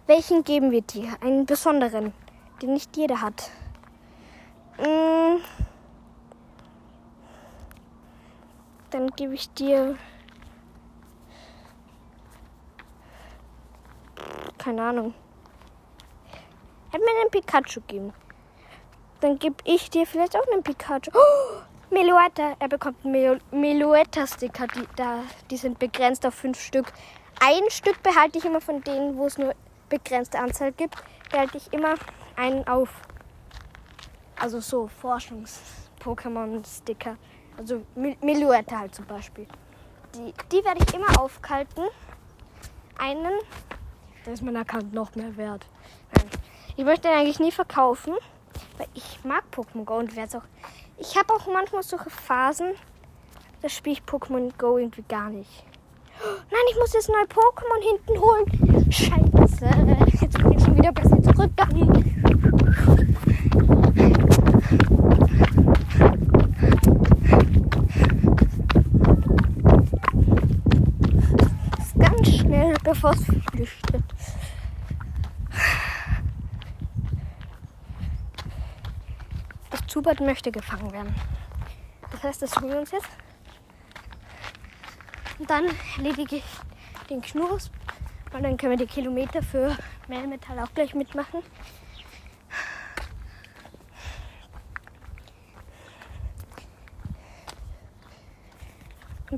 Welchen 0.08 0.44
geben 0.44 0.72
wir 0.72 0.82
dir? 0.82 1.18
Einen 1.22 1.46
besonderen, 1.46 2.14
den 2.62 2.74
nicht 2.74 2.96
jeder 2.96 3.22
hat. 3.22 3.50
Mmh. 4.78 5.42
Dann 8.96 9.12
gebe 9.12 9.34
ich 9.34 9.52
dir. 9.52 9.98
Keine 14.58 14.82
Ahnung. 14.82 15.14
Hätte 16.92 17.04
mir 17.04 17.12
einen 17.20 17.30
Pikachu 17.30 17.82
geben. 17.82 18.14
Dann 19.20 19.38
gebe 19.38 19.58
ich 19.66 19.90
dir 19.90 20.08
vielleicht 20.08 20.38
auch 20.38 20.48
einen 20.50 20.64
Pikachu. 20.64 21.12
Oh, 21.14 21.58
Meluetta. 21.90 22.56
Er 22.58 22.70
bekommt 22.70 23.04
Meluetta-Sticker. 23.04 24.68
Die, 24.68 24.88
die 25.52 25.58
sind 25.58 25.78
begrenzt 25.78 26.26
auf 26.26 26.36
fünf 26.36 26.58
Stück. 26.58 26.94
Ein 27.42 27.70
Stück 27.70 28.02
behalte 28.02 28.38
ich 28.38 28.46
immer 28.46 28.62
von 28.62 28.82
denen, 28.82 29.18
wo 29.18 29.26
es 29.26 29.38
nur 29.38 29.54
begrenzte 29.90 30.40
Anzahl 30.40 30.72
gibt. 30.72 30.96
Behalte 31.32 31.58
ich 31.58 31.74
immer 31.74 31.96
einen 32.38 32.66
auf. 32.66 33.02
Also 34.40 34.62
so 34.62 34.90
Forschungs-Pokémon-Sticker. 35.02 37.18
Also 37.58 37.82
Meluetta 37.96 38.80
halt 38.80 38.96
zum 38.96 39.06
Beispiel. 39.06 39.48
Die, 40.16 40.34
die 40.52 40.64
werde 40.64 40.84
ich 40.86 40.94
immer 40.94 41.20
aufkalten. 41.20 41.86
Einen, 42.98 43.40
da 44.24 44.32
ist 44.32 44.44
mein 44.44 44.58
Account 44.58 44.94
noch 44.94 45.16
mehr 45.16 45.36
wert. 45.38 45.66
Nein. 46.16 46.26
Ich 46.78 46.86
möchte 46.86 47.08
den 47.08 47.18
eigentlich 47.18 47.40
nie 47.40 47.52
verkaufen, 47.52 48.14
weil 48.78 48.88
ich 48.94 49.24
mag 49.24 49.44
Pokémon 49.54 49.86
Go 49.86 49.98
und 49.98 50.16
werde 50.16 50.30
es 50.30 50.36
auch. 50.36 50.48
Ich 50.98 51.18
habe 51.18 51.34
auch 51.34 51.48
manchmal 51.48 51.84
solche 51.84 52.10
Phasen, 52.10 52.74
da 53.62 53.70
spiele 53.70 53.98
ich 53.98 54.04
Pokémon 54.04 54.52
Go 54.58 54.78
irgendwie 54.78 55.04
gar 55.08 55.30
nicht. 55.30 55.66
Nein, 56.22 56.62
ich 56.72 56.78
muss 56.78 56.94
jetzt 56.94 57.10
neue 57.10 57.26
Pokémon 57.26 57.82
hinten 57.82 58.20
holen. 58.22 58.92
Scheiße. 58.92 59.66
Jetzt 60.22 60.38
bin 60.38 60.52
ich 60.54 60.64
schon 60.64 60.78
wieder 60.78 60.92
besser 60.94 61.22
zurückgegangen. 61.22 62.15
Bevor 72.96 73.12
es 73.12 73.26
flüchtet. 73.52 74.04
Das 79.70 79.86
Zubat 79.88 80.22
möchte 80.22 80.52
gefangen 80.52 80.92
werden. 80.94 81.14
Das 82.12 82.24
heißt, 82.24 82.42
das 82.42 82.56
holen 82.56 82.72
wir 82.72 82.80
uns 82.80 82.92
jetzt. 82.92 83.10
Und 85.40 85.50
dann 85.50 85.66
erledige 85.98 86.38
ich 86.38 86.46
den 87.10 87.22
Knurrs. 87.22 87.70
Und 88.34 88.44
dann 88.44 88.56
können 88.56 88.78
wir 88.78 88.86
die 88.86 88.92
Kilometer 88.92 89.44
für 89.44 89.76
Mehlmetall 90.08 90.60
auch 90.60 90.74
gleich 90.74 90.96
mitmachen. 90.96 91.42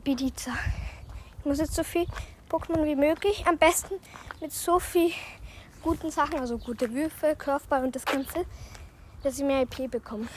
Bidiza. 0.04 0.52
Ich 1.40 1.46
muss 1.46 1.58
jetzt 1.58 1.74
so 1.74 1.84
viel 1.84 2.06
Pokémon 2.50 2.86
wie 2.86 2.96
möglich. 2.96 3.46
Am 3.48 3.58
besten 3.58 3.96
mit 4.42 4.52
so 4.52 4.80
viel 4.80 5.12
guten 5.84 6.10
Sachen, 6.12 6.40
also 6.40 6.58
gute 6.58 6.94
Würfe, 6.94 7.36
Curveball 7.36 7.84
und 7.84 7.96
das 7.96 8.06
Ganze, 8.06 8.46
dass 9.24 9.38
ich 9.38 9.46
mehr 9.46 9.62
IP 9.62 9.90
bekomme. 9.90 10.28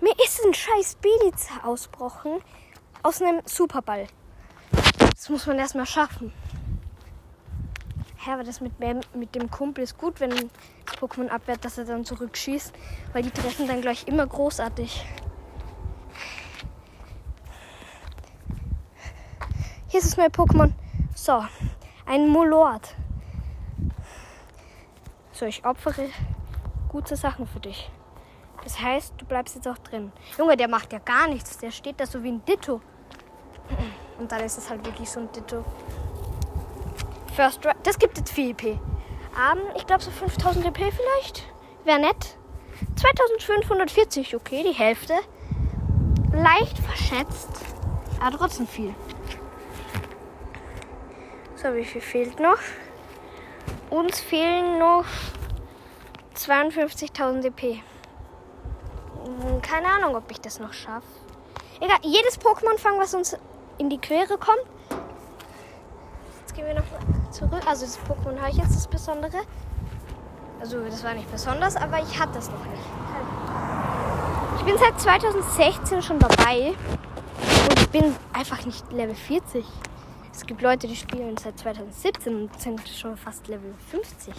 Mir 0.00 0.14
ist 0.24 0.44
ein 0.44 0.54
scheiß 0.54 0.96
Beliza 0.96 1.64
ausbrochen 1.64 2.40
aus 3.02 3.22
einem 3.22 3.40
Superball. 3.44 4.06
Das 5.14 5.28
muss 5.28 5.46
man 5.46 5.58
erstmal 5.58 5.86
schaffen. 5.86 6.32
Ja, 8.26 8.34
aber 8.34 8.44
das 8.44 8.60
mit, 8.60 8.72
mit 9.14 9.34
dem 9.34 9.50
Kumpel 9.50 9.84
ist 9.84 9.98
gut, 9.98 10.20
wenn 10.20 10.30
das 10.30 10.98
Pokémon 10.98 11.28
abwehrt, 11.28 11.64
dass 11.64 11.78
er 11.78 11.84
dann 11.84 12.04
zurückschießt, 12.04 12.72
weil 13.12 13.22
die 13.22 13.30
treffen 13.30 13.68
dann 13.68 13.82
gleich 13.82 14.06
immer 14.06 14.26
großartig. 14.26 15.04
Hier 19.94 20.00
ist 20.00 20.10
das 20.10 20.16
neue 20.16 20.26
Pokémon. 20.26 20.72
So, 21.14 21.44
ein 22.04 22.28
Molord. 22.28 22.96
So, 25.30 25.46
ich 25.46 25.64
opfere 25.64 26.08
gute 26.88 27.14
Sachen 27.14 27.46
für 27.46 27.60
dich. 27.60 27.88
Das 28.64 28.80
heißt, 28.80 29.14
du 29.18 29.24
bleibst 29.24 29.54
jetzt 29.54 29.68
auch 29.68 29.78
drin. 29.78 30.10
Junge, 30.36 30.56
der 30.56 30.66
macht 30.66 30.92
ja 30.92 30.98
gar 30.98 31.28
nichts. 31.28 31.58
Der 31.58 31.70
steht 31.70 32.00
da 32.00 32.06
so 32.06 32.24
wie 32.24 32.32
ein 32.32 32.44
Ditto. 32.44 32.80
Und 34.18 34.32
dann 34.32 34.40
ist 34.40 34.58
es 34.58 34.68
halt 34.68 34.84
wirklich 34.84 35.08
so 35.08 35.20
ein 35.20 35.30
Ditto. 35.30 35.64
First 37.36 37.64
Drive. 37.64 37.76
Das 37.84 37.96
gibt 37.96 38.18
jetzt 38.18 38.32
viel 38.32 38.50
EP. 38.50 38.64
Um, 38.64 39.60
ich 39.76 39.86
glaube 39.86 40.02
so 40.02 40.10
5000 40.10 40.66
EP 40.66 40.92
vielleicht. 40.92 41.44
Wäre 41.84 42.00
nett. 42.00 42.36
2540, 42.96 44.34
okay, 44.34 44.64
die 44.66 44.76
Hälfte. 44.76 45.14
Leicht 46.32 46.80
verschätzt, 46.80 47.60
aber 48.20 48.38
trotzdem 48.38 48.66
viel. 48.66 48.92
So, 51.64 51.74
wie 51.74 51.84
viel 51.86 52.02
fehlt 52.02 52.40
noch? 52.40 52.58
Uns 53.88 54.20
fehlen 54.20 54.78
noch 54.78 55.06
52.000 56.36 57.40
DP. 57.40 57.80
Hm, 59.24 59.62
keine 59.62 59.88
Ahnung, 59.88 60.14
ob 60.14 60.30
ich 60.30 60.42
das 60.42 60.60
noch 60.60 60.74
schaffe. 60.74 61.06
Egal, 61.80 61.96
jedes 62.02 62.38
Pokémon 62.38 62.76
fangen, 62.76 63.00
was 63.00 63.14
uns 63.14 63.34
in 63.78 63.88
die 63.88 63.96
Quere 63.96 64.36
kommt. 64.36 64.60
Jetzt 66.40 66.54
gehen 66.54 66.66
wir 66.66 66.74
noch 66.74 67.30
zurück. 67.30 67.62
Also 67.66 67.86
das 67.86 67.98
Pokémon 68.00 68.38
habe 68.38 68.50
ich 68.50 68.58
jetzt 68.58 68.76
das 68.76 68.86
Besondere. 68.86 69.38
Also 70.60 70.84
das 70.84 71.02
war 71.02 71.14
nicht 71.14 71.32
besonders, 71.32 71.76
aber 71.76 71.98
ich 72.00 72.20
hatte 72.20 72.40
es 72.40 72.50
noch 72.50 72.66
nicht. 72.66 72.84
Ich 74.58 74.64
bin 74.66 74.76
seit 74.76 75.00
2016 75.00 76.02
schon 76.02 76.18
dabei 76.18 76.74
und 77.70 77.80
ich 77.80 77.88
bin 77.88 78.14
einfach 78.34 78.66
nicht 78.66 78.92
Level 78.92 79.14
40. 79.14 79.64
Es 80.44 80.48
gibt 80.48 80.60
Leute, 80.60 80.86
die 80.86 80.94
spielen 80.94 81.38
seit 81.38 81.58
2017 81.58 82.42
und 82.42 82.60
sind 82.60 82.86
schon 82.86 83.16
fast 83.16 83.48
Level 83.48 83.74
50. 83.90 84.34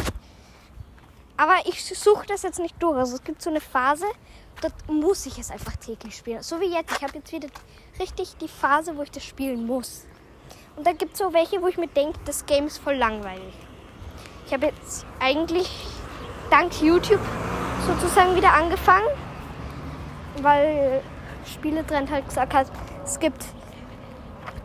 Aber 1.35 1.55
ich 1.65 1.83
suche 1.83 2.27
das 2.27 2.43
jetzt 2.43 2.59
nicht 2.59 2.75
durch. 2.77 2.95
Also 2.95 3.15
es 3.15 3.23
gibt 3.23 3.41
so 3.41 3.49
eine 3.49 3.59
Phase, 3.59 4.05
dort 4.61 4.75
muss 4.87 5.25
ich 5.25 5.39
es 5.39 5.49
einfach 5.49 5.75
täglich 5.77 6.15
spielen. 6.15 6.43
So 6.43 6.61
wie 6.61 6.71
jetzt. 6.71 6.95
Ich 6.95 7.01
habe 7.01 7.17
jetzt 7.17 7.31
wieder 7.31 7.47
richtig 7.99 8.37
die 8.39 8.47
Phase, 8.47 8.95
wo 8.95 9.01
ich 9.01 9.09
das 9.09 9.23
spielen 9.23 9.65
muss. 9.65 10.05
Und 10.75 10.85
da 10.85 10.91
gibt 10.91 11.13
es 11.13 11.17
so 11.17 11.33
welche, 11.33 11.59
wo 11.59 11.69
ich 11.69 11.77
mir 11.79 11.87
denke, 11.87 12.19
das 12.25 12.45
Game 12.45 12.67
ist 12.67 12.77
voll 12.77 12.97
langweilig. 12.97 13.55
Ich 14.45 14.53
habe 14.53 14.67
jetzt 14.67 15.07
eigentlich 15.19 15.67
dank 16.51 16.83
YouTube 16.83 17.25
sozusagen 17.87 18.35
wieder 18.35 18.53
angefangen, 18.53 19.07
weil 20.43 21.01
Spieletrend 21.47 22.11
halt 22.11 22.27
gesagt 22.27 22.53
hat, 22.53 22.67
es 23.03 23.17
gibt 23.17 23.43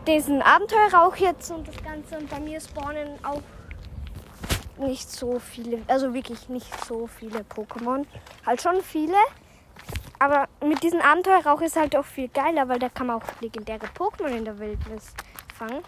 diesen 0.07 0.41
Abenteuerrauch 0.41 1.15
jetzt 1.17 1.51
und 1.51 1.67
das 1.67 1.83
Ganze. 1.83 2.17
Und 2.17 2.29
bei 2.29 2.39
mir 2.39 2.59
spawnen 2.59 3.23
auch 3.23 3.41
nicht 4.77 5.09
so 5.11 5.39
viele, 5.39 5.81
also 5.87 6.13
wirklich 6.13 6.49
nicht 6.49 6.85
so 6.85 7.07
viele 7.07 7.41
Pokémon. 7.41 8.05
Halt 8.45 8.61
schon 8.61 8.81
viele. 8.81 9.17
Aber 10.19 10.47
mit 10.63 10.83
diesem 10.83 11.01
Abenteuerrauch 11.01 11.61
ist 11.61 11.75
halt 11.75 11.95
auch 11.95 12.05
viel 12.05 12.27
geiler, 12.27 12.67
weil 12.69 12.79
da 12.79 12.89
kann 12.89 13.07
man 13.07 13.17
auch 13.17 13.41
legendäre 13.41 13.87
Pokémon 13.97 14.27
in 14.27 14.45
der 14.45 14.59
Wildnis 14.59 15.13
fangen. 15.55 15.83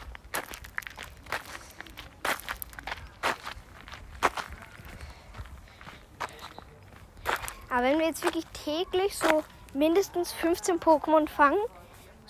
Aber 7.69 7.84
wenn 7.84 7.97
wir 7.97 8.06
jetzt 8.06 8.23
wirklich 8.23 8.45
täglich 8.54 9.17
so 9.17 9.43
mindestens 9.73 10.32
15 10.32 10.80
Pokémon 10.80 11.28
fangen, 11.28 11.58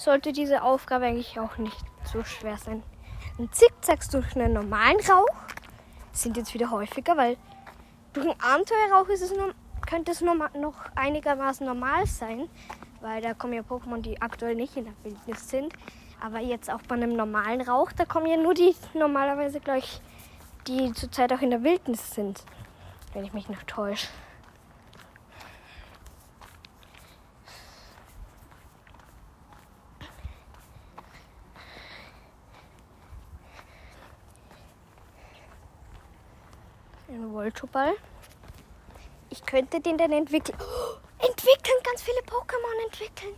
sollte 0.04 0.34
diese 0.34 0.64
Aufgabe 0.64 1.06
eigentlich 1.06 1.40
auch 1.40 1.58
nicht 1.58 1.78
so 2.04 2.24
schwer 2.24 2.58
sein. 2.58 2.84
Ein 3.40 3.52
Zickzacks 3.52 4.10
durch 4.10 4.36
einen 4.36 4.54
normalen 4.54 5.00
Rauch 5.00 5.26
sind 6.12 6.38
jetzt 6.38 6.54
wieder 6.54 6.70
häufiger, 6.70 7.18
weil 7.18 7.38
durch 8.12 8.28
einen 8.28 8.40
Abenteuerrauch 8.40 9.08
ist 9.08 9.22
es 9.22 9.32
noch, 9.32 9.54
könnte 9.88 10.12
es 10.12 10.22
noch, 10.22 10.36
noch 10.54 10.76
einigermaßen 10.96 11.66
normal 11.66 12.06
sein, 12.06 12.48
weil 13.02 13.22
da 13.22 13.34
kommen 13.34 13.54
ja 13.54 13.62
Pokémon, 13.62 14.02
die 14.02 14.22
aktuell 14.22 14.56
nicht 14.56 14.78
in 14.78 14.86
der 14.86 14.94
Wildnis 15.04 15.50
sind. 15.50 15.74
Aber 16.22 16.40
jetzt 16.40 16.72
auch 16.72 16.82
bei 16.88 16.96
einem 16.96 17.16
normalen 17.16 17.62
Rauch, 17.62 17.92
da 17.92 18.06
kommen 18.06 18.28
ja 18.28 18.38
nur 18.38 18.54
die 18.54 18.76
normalerweise 18.94 19.60
gleich, 19.60 20.02
die 20.68 20.94
zurzeit 20.94 21.34
auch 21.34 21.42
in 21.42 21.50
der 21.50 21.64
Wildnis 21.64 22.12
sind, 22.12 22.44
wenn 23.14 23.26
ich 23.26 23.34
mich 23.34 23.50
nicht 23.50 23.68
täusche. 23.68 24.08
Ein 37.44 37.48
Voltoball. 37.48 37.94
Ich 39.30 39.46
könnte 39.46 39.82
den 39.82 39.98
dann 39.98 40.14
entwickeln. 40.14 40.58
Oh, 40.62 41.26
entwickeln, 41.26 41.76
ganz 41.84 42.02
viele 42.02 42.22
Pokémon 42.22 42.86
entwickeln. 42.86 43.36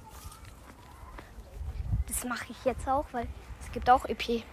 Das 2.08 2.24
mache 2.24 2.52
ich 2.52 2.66
jetzt 2.66 2.88
auch, 2.88 3.06
weil 3.14 3.28
es 3.60 3.72
gibt 3.72 3.90
auch 3.90 4.06
EP. 4.06 4.22
Ich 4.30 4.44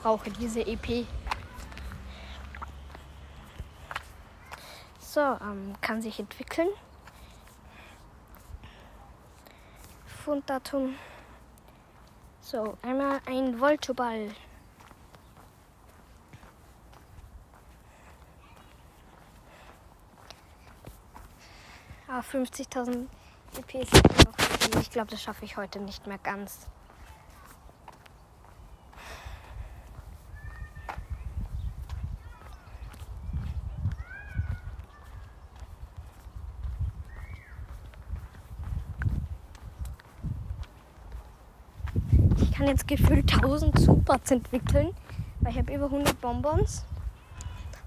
brauche 0.00 0.30
diese 0.30 0.60
EP. 0.60 1.06
So, 5.00 5.20
ähm, 5.20 5.74
kann 5.80 6.00
sich 6.00 6.20
entwickeln. 6.20 6.68
Funddatum. 10.24 10.94
So, 12.40 12.78
einmal 12.82 13.20
ein 13.26 13.58
Voltoball. 13.58 14.30
Ah, 22.18 22.20
50.000 22.20 23.06
EP 23.58 23.74
ist 23.80 23.94
noch 23.94 24.34
viel. 24.36 24.80
Ich 24.80 24.90
glaube, 24.90 25.08
das 25.08 25.22
schaffe 25.22 25.44
ich 25.44 25.56
heute 25.56 25.78
nicht 25.78 26.04
mehr 26.08 26.18
ganz. 26.18 26.66
Ich 42.40 42.50
kann 42.52 42.66
jetzt 42.66 42.88
gefühlt 42.88 43.32
1000 43.32 43.78
Superts 43.78 44.32
entwickeln, 44.32 44.92
weil 45.38 45.52
ich 45.52 45.58
habe 45.58 45.72
über 45.72 45.84
100 45.84 46.20
Bonbons. 46.20 46.84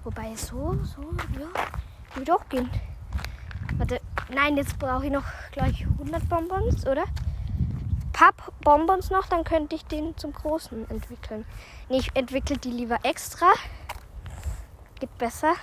Wobei 0.04 0.34
so, 0.36 0.78
so, 0.84 1.02
ja, 1.38 1.48
würde 2.14 2.34
auch 2.34 2.48
gehen. 2.48 2.70
Nein, 4.34 4.56
jetzt 4.56 4.78
brauche 4.78 5.04
ich 5.04 5.12
noch 5.12 5.24
gleich 5.50 5.86
100 5.98 6.26
Bonbons, 6.26 6.86
oder? 6.86 7.04
Papp 8.14 8.52
Bonbons 8.62 9.10
noch, 9.10 9.26
dann 9.26 9.44
könnte 9.44 9.76
ich 9.76 9.84
den 9.84 10.16
zum 10.16 10.32
Großen 10.32 10.88
entwickeln. 10.88 11.44
Nee, 11.90 11.98
ich 11.98 12.16
entwickle 12.16 12.56
die 12.56 12.70
lieber 12.70 12.98
extra. 13.02 13.52
Geht 15.00 15.16
besser, 15.18 15.54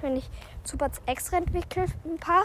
wenn 0.00 0.16
ich 0.16 0.28
Superts 0.64 1.00
extra 1.06 1.36
entwickle, 1.36 1.86
ein 2.04 2.18
paar. 2.18 2.44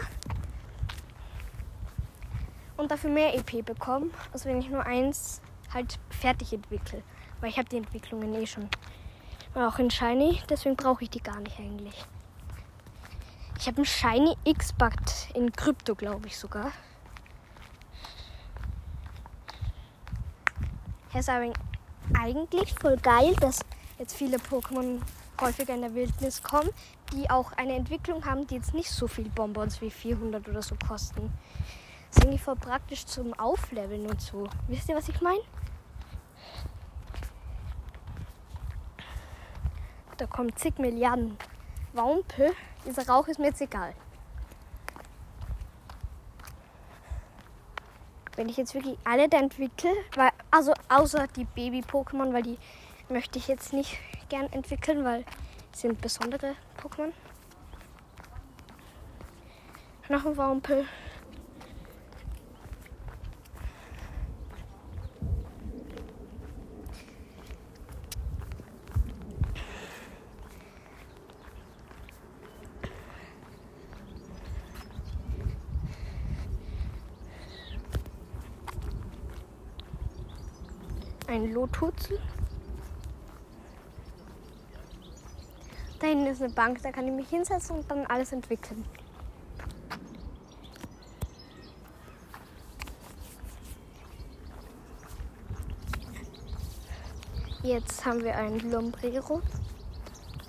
Und 2.76 2.92
dafür 2.92 3.10
mehr 3.10 3.34
EP 3.34 3.64
bekomme, 3.64 4.10
als 4.32 4.44
wenn 4.44 4.60
ich 4.60 4.68
nur 4.68 4.86
eins 4.86 5.40
halt 5.74 5.98
fertig 6.10 6.52
entwickle. 6.52 7.02
Weil 7.40 7.50
ich 7.50 7.58
habe 7.58 7.68
die 7.68 7.78
Entwicklungen 7.78 8.34
eh 8.34 8.46
schon. 8.46 8.68
Auch 9.54 9.78
in 9.80 9.90
Shiny, 9.90 10.40
deswegen 10.48 10.76
brauche 10.76 11.02
ich 11.02 11.10
die 11.10 11.22
gar 11.22 11.40
nicht 11.40 11.58
eigentlich. 11.58 12.04
Ich 13.62 13.68
habe 13.68 13.76
einen 13.76 13.86
Shiny 13.86 14.36
X-Backt 14.42 15.28
in 15.34 15.52
Krypto, 15.52 15.94
glaube 15.94 16.26
ich 16.26 16.36
sogar. 16.36 16.72
Ja, 21.12 21.20
ist 21.20 21.28
eigentlich 21.28 22.74
voll 22.74 22.96
geil, 22.96 23.36
dass 23.38 23.60
jetzt 24.00 24.16
viele 24.16 24.38
Pokémon 24.38 25.00
häufiger 25.40 25.76
in 25.76 25.82
der 25.82 25.94
Wildnis 25.94 26.42
kommen, 26.42 26.70
die 27.12 27.30
auch 27.30 27.52
eine 27.52 27.76
Entwicklung 27.76 28.24
haben, 28.24 28.48
die 28.48 28.56
jetzt 28.56 28.74
nicht 28.74 28.90
so 28.90 29.06
viel 29.06 29.28
Bonbons 29.28 29.80
wie 29.80 29.92
400 29.92 30.48
oder 30.48 30.62
so 30.62 30.74
kosten. 30.84 31.32
Das 32.08 32.16
ist 32.16 32.24
irgendwie 32.24 32.42
voll 32.42 32.56
praktisch 32.56 33.06
zum 33.06 33.32
Aufleveln 33.34 34.10
und 34.10 34.20
so. 34.20 34.48
Wisst 34.66 34.88
ihr, 34.88 34.96
was 34.96 35.08
ich 35.08 35.20
meine? 35.20 35.42
Da 40.16 40.26
kommen 40.26 40.52
zig 40.56 40.80
Milliarden 40.80 41.38
Waumpe. 41.92 42.54
Dieser 42.86 43.06
Rauch 43.06 43.28
ist 43.28 43.38
mir 43.38 43.48
jetzt 43.48 43.60
egal. 43.60 43.94
Wenn 48.36 48.48
ich 48.48 48.56
jetzt 48.56 48.74
wirklich 48.74 48.98
alle 49.04 49.24
entwickle, 49.24 49.92
weil, 50.16 50.30
also 50.50 50.72
außer 50.88 51.26
die 51.36 51.44
Baby-Pokémon, 51.44 52.32
weil 52.32 52.42
die 52.42 52.58
möchte 53.08 53.38
ich 53.38 53.46
jetzt 53.46 53.72
nicht 53.72 53.98
gern 54.30 54.50
entwickeln, 54.52 55.04
weil 55.04 55.24
sind 55.72 56.00
besondere 56.00 56.54
Pokémon. 56.82 57.12
Noch 60.08 60.24
ein 60.26 60.36
Wampel. 60.36 60.86
Ein 81.32 81.50
Lotutzel. 81.54 82.20
Da 85.98 86.06
hinten 86.06 86.26
ist 86.26 86.42
eine 86.42 86.52
Bank, 86.52 86.82
da 86.82 86.92
kann 86.92 87.06
ich 87.06 87.14
mich 87.14 87.28
hinsetzen 87.30 87.76
und 87.76 87.90
dann 87.90 88.04
alles 88.04 88.32
entwickeln. 88.32 88.84
Jetzt 97.62 98.04
haben 98.04 98.22
wir 98.22 98.36
ein 98.36 98.58
Lombrero. 98.70 99.40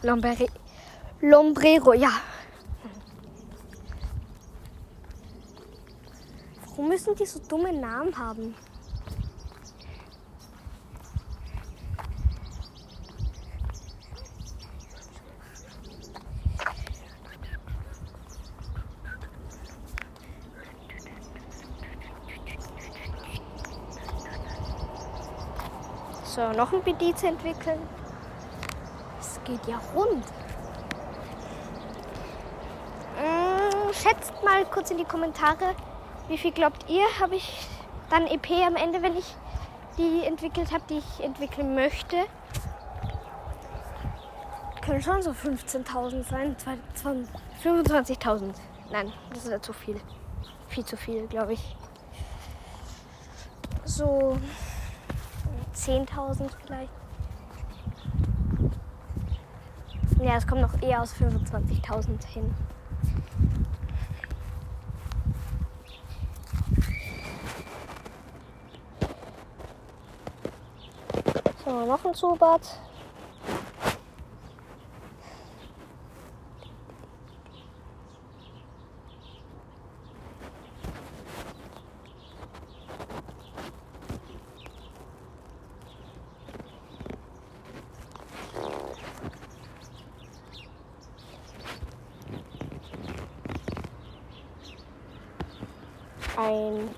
Lombere 0.02 0.48
Lombrero, 1.22 1.94
ja. 1.94 2.12
Warum 6.66 6.90
müssen 6.90 7.16
die 7.16 7.26
so 7.26 7.40
dumme 7.40 7.72
Namen 7.72 8.18
haben? 8.18 8.54
So, 26.34 26.52
noch 26.52 26.74
ein 26.74 26.82
BD 26.82 27.14
zu 27.14 27.28
entwickeln. 27.28 27.80
Es 29.20 29.40
geht 29.44 29.68
ja 29.68 29.80
rund. 29.94 30.26
Mmh, 33.22 33.94
schätzt 33.94 34.34
mal 34.44 34.66
kurz 34.66 34.90
in 34.90 34.98
die 34.98 35.06
Kommentare, 35.06 35.76
wie 36.30 36.40
viel 36.40 36.52
glaubt 36.52 36.90
ihr, 36.90 37.04
habe 37.20 37.36
ich 37.36 37.68
dann 38.10 38.26
EP 38.26 38.50
am 38.66 38.76
Ende, 38.76 39.04
wenn 39.04 39.16
ich 39.16 39.36
die 40.00 40.26
entwickelt 40.26 40.72
habe, 40.72 40.84
die 40.90 40.98
ich 40.98 41.24
entwickeln 41.24 41.76
möchte. 41.76 42.26
Können 44.82 45.04
schon 45.04 45.22
so 45.22 45.30
15.000 45.30 46.24
sein, 46.28 46.56
25.000. 47.64 48.56
Nein, 48.92 49.14
das 49.30 49.46
ist 49.46 49.52
ja 49.52 49.62
zu 49.62 49.72
viel. 49.72 50.02
Viel 50.68 50.84
zu 50.84 50.98
viel, 50.98 51.28
glaube 51.28 51.54
ich. 51.54 51.76
So 53.86 54.40
10.000 55.86 56.50
vielleicht. 56.66 56.92
Ja, 60.22 60.38
es 60.38 60.48
kommt 60.48 60.62
noch 60.62 60.82
eher 60.82 61.02
aus 61.02 61.14
25.000 61.16 62.26
hin. 62.26 62.56
So, 71.66 71.86
noch 71.86 72.06
ein 72.06 72.14
Zubat. 72.14 72.62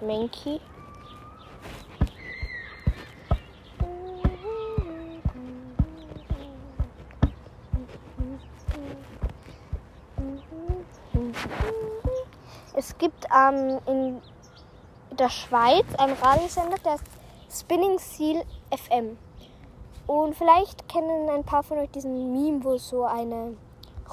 Mankey. 0.05 0.59
Es 12.77 12.97
gibt 12.97 13.25
ähm, 13.33 13.79
in 13.87 14.21
der 15.17 15.29
Schweiz 15.29 15.85
einen 15.97 16.13
Radiosender, 16.21 16.77
der 16.83 16.97
Spinning 17.51 17.97
Seal 17.99 18.43
FM. 18.71 19.17
Und 20.07 20.35
vielleicht 20.35 20.87
kennen 20.87 21.29
ein 21.29 21.43
paar 21.43 21.63
von 21.63 21.79
euch 21.79 21.89
diesen 21.91 22.33
Meme, 22.33 22.63
wo 22.63 22.77
so 22.77 23.05
eine 23.05 23.55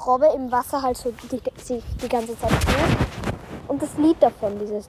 Robbe 0.05 0.27
im 0.35 0.51
Wasser 0.51 0.81
halt 0.81 0.97
so 0.97 1.11
die, 1.11 1.41
sich 1.61 1.83
die 2.01 2.09
ganze 2.09 2.37
Zeit 2.39 2.51
dreht. 2.51 3.02
Und 3.73 3.81
das 3.81 3.97
Lied 3.97 4.21
davon, 4.21 4.59
dieses 4.59 4.87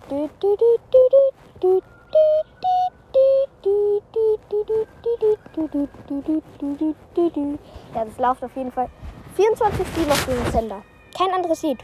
ja, 7.94 8.05
das 8.05 8.18
läuft 8.18 8.44
auf 8.44 8.55
jeden 8.55 8.70
Fall 8.70 8.90
24-7 9.38 10.11
auf 10.11 10.27
diesem 10.27 10.53
Sender. 10.53 10.83
Kein 11.16 11.33
anderes 11.33 11.62
Lied. 11.62 11.79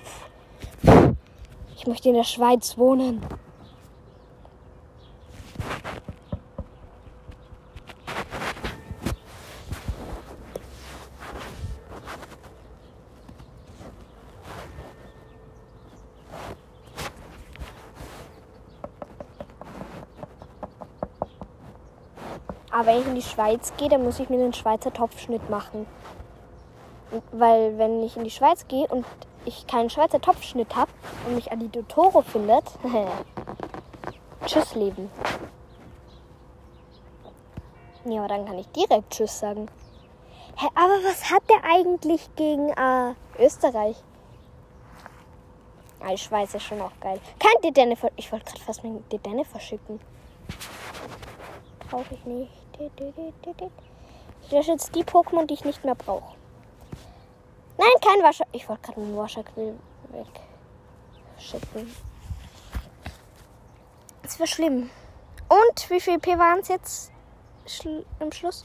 Ich 1.75 1.87
möchte 1.87 2.11
in 2.11 2.17
der 2.17 2.25
Schweiz 2.25 2.77
wohnen. 2.77 3.25
Aber 22.81 22.89
wenn 22.89 23.01
ich 23.01 23.07
in 23.09 23.15
die 23.15 23.21
Schweiz 23.21 23.75
gehe, 23.77 23.91
dann 23.91 24.03
muss 24.03 24.21
ich 24.21 24.31
mir 24.31 24.43
einen 24.43 24.55
Schweizer 24.55 24.91
Topfschnitt 24.91 25.51
machen. 25.51 25.87
Weil 27.31 27.77
wenn 27.77 28.03
ich 28.03 28.17
in 28.17 28.25
die 28.25 28.31
Schweiz 28.31 28.67
gehe 28.69 28.87
und 28.87 29.05
ich 29.45 29.67
keinen 29.67 29.91
Schweizer 29.91 30.19
Topfschnitt 30.19 30.75
habe 30.75 30.91
und 31.27 31.35
mich 31.35 31.53
Adi 31.53 31.69
Toro 31.89 32.23
findet, 32.23 32.65
tschüss 34.47 34.75
Leben. 34.75 35.11
Ja, 38.07 38.21
aber 38.21 38.29
dann 38.29 38.47
kann 38.47 38.59
ich 38.59 38.69
direkt 38.69 39.11
Tschüss 39.11 39.41
sagen. 39.41 39.69
Hä, 40.57 40.67
aber 40.75 40.95
was 41.05 41.31
hat 41.31 41.43
der 41.51 41.63
eigentlich 41.71 42.35
gegen 42.35 42.71
äh, 42.71 43.13
Österreich? 43.39 43.97
Ah, 46.01 46.13
die 46.13 46.17
Schweiz 46.17 46.55
ist 46.55 46.63
schon 46.63 46.81
auch 46.81 46.99
geil. 46.99 47.21
Kein 47.39 47.61
Dedenne, 47.63 47.99
ich 48.17 48.33
wollte 48.33 48.47
gerade 48.47 48.61
fast 48.63 48.83
mein 48.83 49.07
Dedenne 49.11 49.45
verschicken. 49.45 50.01
Brauche 51.91 52.15
ich 52.15 52.25
nicht. 52.25 52.60
Ich 52.81 54.51
lösche 54.51 54.73
jetzt 54.73 54.95
die 54.95 55.05
Pokémon, 55.05 55.47
die 55.47 55.55
ich 55.55 55.65
nicht 55.65 55.85
mehr 55.85 55.95
brauche. 55.95 56.35
Nein, 57.77 57.89
kein 58.03 58.23
Wascher. 58.23 58.47
Ich 58.53 58.69
wollte 58.69 58.83
gerade 58.83 59.01
einen 59.01 59.17
Wascherquill 59.17 59.79
wegschicken. 61.37 61.95
Das 64.23 64.39
wäre 64.39 64.47
schlimm. 64.47 64.91
Und 65.49 65.91
wie 65.91 66.01
viel 66.01 66.19
P 66.19 66.39
waren 66.39 66.61
es 66.61 66.69
jetzt 66.69 67.13
Schl 67.67 68.07
im 68.21 68.33
Schluss? 68.33 68.65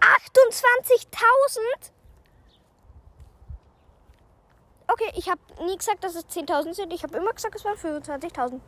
28.000! 0.00 1.92
Okay, 4.86 5.12
ich 5.16 5.28
habe 5.28 5.40
nie 5.64 5.76
gesagt, 5.76 6.04
dass 6.04 6.14
es 6.14 6.26
10.000 6.28 6.74
sind. 6.74 6.92
Ich 6.92 7.02
habe 7.02 7.16
immer 7.16 7.32
gesagt, 7.32 7.56
es 7.56 7.64
waren 7.64 7.76
25.000. 7.76 8.60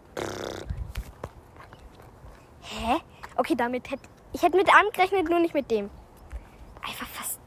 Hä? 2.63 3.01
Okay, 3.37 3.55
damit 3.55 3.91
hätte 3.91 4.09
ich 4.33 4.43
hätte 4.43 4.57
mit 4.57 4.73
einem 4.73 4.91
gerechnet, 4.93 5.29
nur 5.29 5.41
nicht 5.41 5.55
mit 5.55 5.71
dem. 5.71 5.91
Einfach 6.83 7.07
fast. 7.07 7.41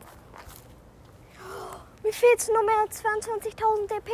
Oh, 1.39 1.77
mir 2.03 2.13
fehlt 2.13 2.47
nur 2.51 2.63
mehr 2.63 2.85
22.000 2.89 3.87
DP. 3.87 4.11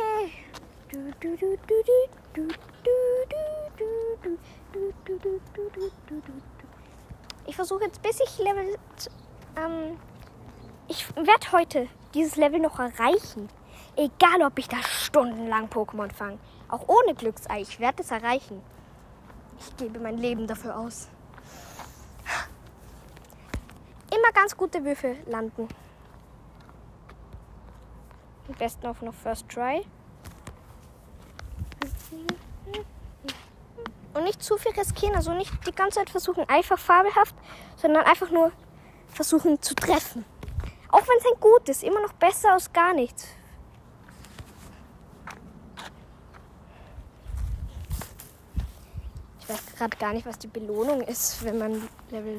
Ich 7.46 7.56
versuche 7.56 7.84
jetzt, 7.84 8.00
bis 8.02 8.20
ich 8.20 8.38
Level. 8.38 8.78
Ähm, 9.56 9.98
ich 10.88 11.08
werde 11.16 11.52
heute 11.52 11.88
dieses 12.14 12.36
Level 12.36 12.60
noch 12.60 12.78
erreichen. 12.78 13.48
Egal, 13.96 14.42
ob 14.46 14.58
ich 14.58 14.68
da 14.68 14.76
stundenlang 14.82 15.66
Pokémon 15.66 16.12
fange. 16.12 16.38
Auch 16.68 16.88
ohne 16.88 17.14
Glücksei. 17.14 17.62
Ich 17.62 17.80
werde 17.80 18.02
es 18.02 18.10
erreichen. 18.10 18.62
Ich 19.58 19.76
gebe 19.76 19.98
mein 19.98 20.18
Leben 20.18 20.46
dafür 20.46 20.78
aus. 20.78 21.08
Immer 24.20 24.32
ganz 24.32 24.54
gute 24.54 24.84
Würfel 24.84 25.16
landen. 25.26 25.66
Am 28.48 28.54
besten 28.54 28.86
auch 28.86 29.00
noch 29.00 29.14
First 29.14 29.48
Try. 29.48 29.86
Und 34.12 34.24
nicht 34.24 34.42
zu 34.42 34.58
viel 34.58 34.72
riskieren, 34.72 35.14
also 35.14 35.32
nicht 35.32 35.66
die 35.66 35.72
ganze 35.72 36.00
Zeit 36.00 36.10
versuchen, 36.10 36.46
einfach 36.50 36.78
fabelhaft, 36.78 37.34
sondern 37.76 38.04
einfach 38.04 38.30
nur 38.30 38.52
versuchen 39.06 39.62
zu 39.62 39.74
treffen. 39.74 40.26
Auch 40.90 41.02
wenn 41.08 41.18
es 41.18 41.24
ein 41.24 41.40
gut 41.40 41.68
ist, 41.70 41.82
immer 41.82 42.02
noch 42.02 42.12
besser 42.12 42.52
als 42.52 42.70
gar 42.72 42.92
nichts. 42.92 43.28
Ich 49.40 49.48
weiß 49.48 49.76
gerade 49.78 49.96
gar 49.96 50.12
nicht, 50.12 50.26
was 50.26 50.38
die 50.38 50.48
Belohnung 50.48 51.00
ist, 51.00 51.42
wenn 51.42 51.56
man 51.56 51.88
Level 52.10 52.38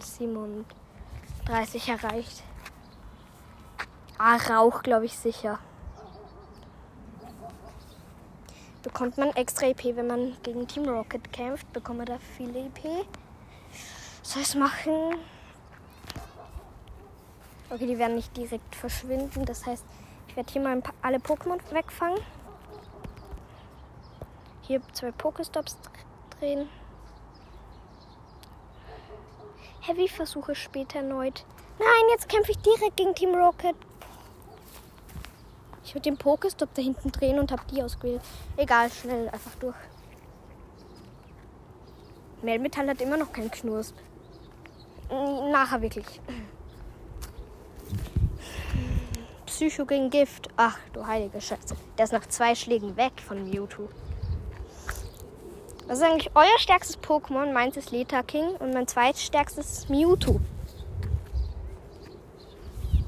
37 1.52 1.90
erreicht. 1.90 2.44
Ah, 4.18 4.38
Rauch, 4.38 4.84
glaube 4.84 5.06
ich, 5.06 5.18
sicher. 5.18 5.60
Bekommt 8.84 9.18
man 9.18 9.32
extra 9.32 9.68
EP, 9.68 9.84
wenn 9.98 10.08
man 10.08 10.38
gegen 10.44 10.66
Team 10.68 10.88
Rocket 10.88 11.32
kämpft, 11.34 11.72
bekommt 11.74 11.98
man 11.98 12.08
da 12.08 12.18
viele 12.38 12.68
EP. 12.68 13.06
Soll 14.24 14.42
ich 14.42 14.48
es 14.48 14.56
machen? 14.56 15.18
Okay, 17.70 17.86
die 17.86 17.98
werden 17.98 18.16
nicht 18.16 18.36
direkt 18.36 18.74
verschwinden. 18.74 19.46
Das 19.46 19.66
heißt, 19.66 19.86
ich 20.30 20.36
werde 20.38 20.52
hier 20.52 20.62
mal 20.62 20.82
alle 21.02 21.18
Pokémon 21.18 21.60
wegfangen. 21.72 22.20
Hier 24.62 24.82
zwei 24.94 25.12
Pokestops 25.12 25.78
drehen. 26.40 26.70
Heavy 29.82 30.08
versuche 30.08 30.56
später 30.56 31.00
erneut. 31.00 31.44
Nein, 31.80 32.10
jetzt 32.12 32.30
kämpfe 32.30 32.52
ich 32.52 32.58
direkt 32.60 32.98
gegen 32.98 33.16
Team 33.16 33.34
Rocket. 33.34 33.76
Ich 35.84 35.96
würde 35.96 36.04
den 36.04 36.18
Pokestop 36.18 36.74
da 36.76 36.82
hinten 36.82 37.12
drehen 37.12 37.40
und 37.40 37.52
habe 37.52 37.64
die 37.72 37.82
ausgewählt. 37.82 38.22
Egal, 38.58 38.92
schnell, 38.92 39.28
einfach 39.30 39.56
durch. 39.60 39.76
Melmetall 42.44 42.88
hat 42.90 43.02
immer 43.02 43.18
noch 43.18 43.34
keinen 43.34 43.52
Knurst. 43.52 43.96
Nachher 45.10 45.82
wirklich. 45.82 46.06
Psycho 49.46 49.86
gegen 49.86 50.10
Gift. 50.10 50.48
Ach 50.58 50.78
du 50.94 51.06
heilige 51.06 51.42
Scheiße. 51.42 51.76
Der 51.98 52.06
ist 52.06 52.14
nach 52.14 52.26
zwei 52.28 52.56
Schlägen 52.56 52.96
weg 52.96 53.14
von 53.20 53.50
Mewtwo. 53.50 53.90
Was 55.92 56.00
ist 56.00 56.06
eigentlich 56.06 56.32
euer 56.36 56.58
stärkstes 56.58 56.98
Pokémon? 57.00 57.52
Meins 57.52 57.76
ist 57.76 57.92
Leta 57.92 58.24
King 58.24 58.56
und 58.60 58.74
mein 58.74 58.88
zweitstärkstes 58.88 59.80
ist 59.80 59.90
Mewtwo. 59.90 60.40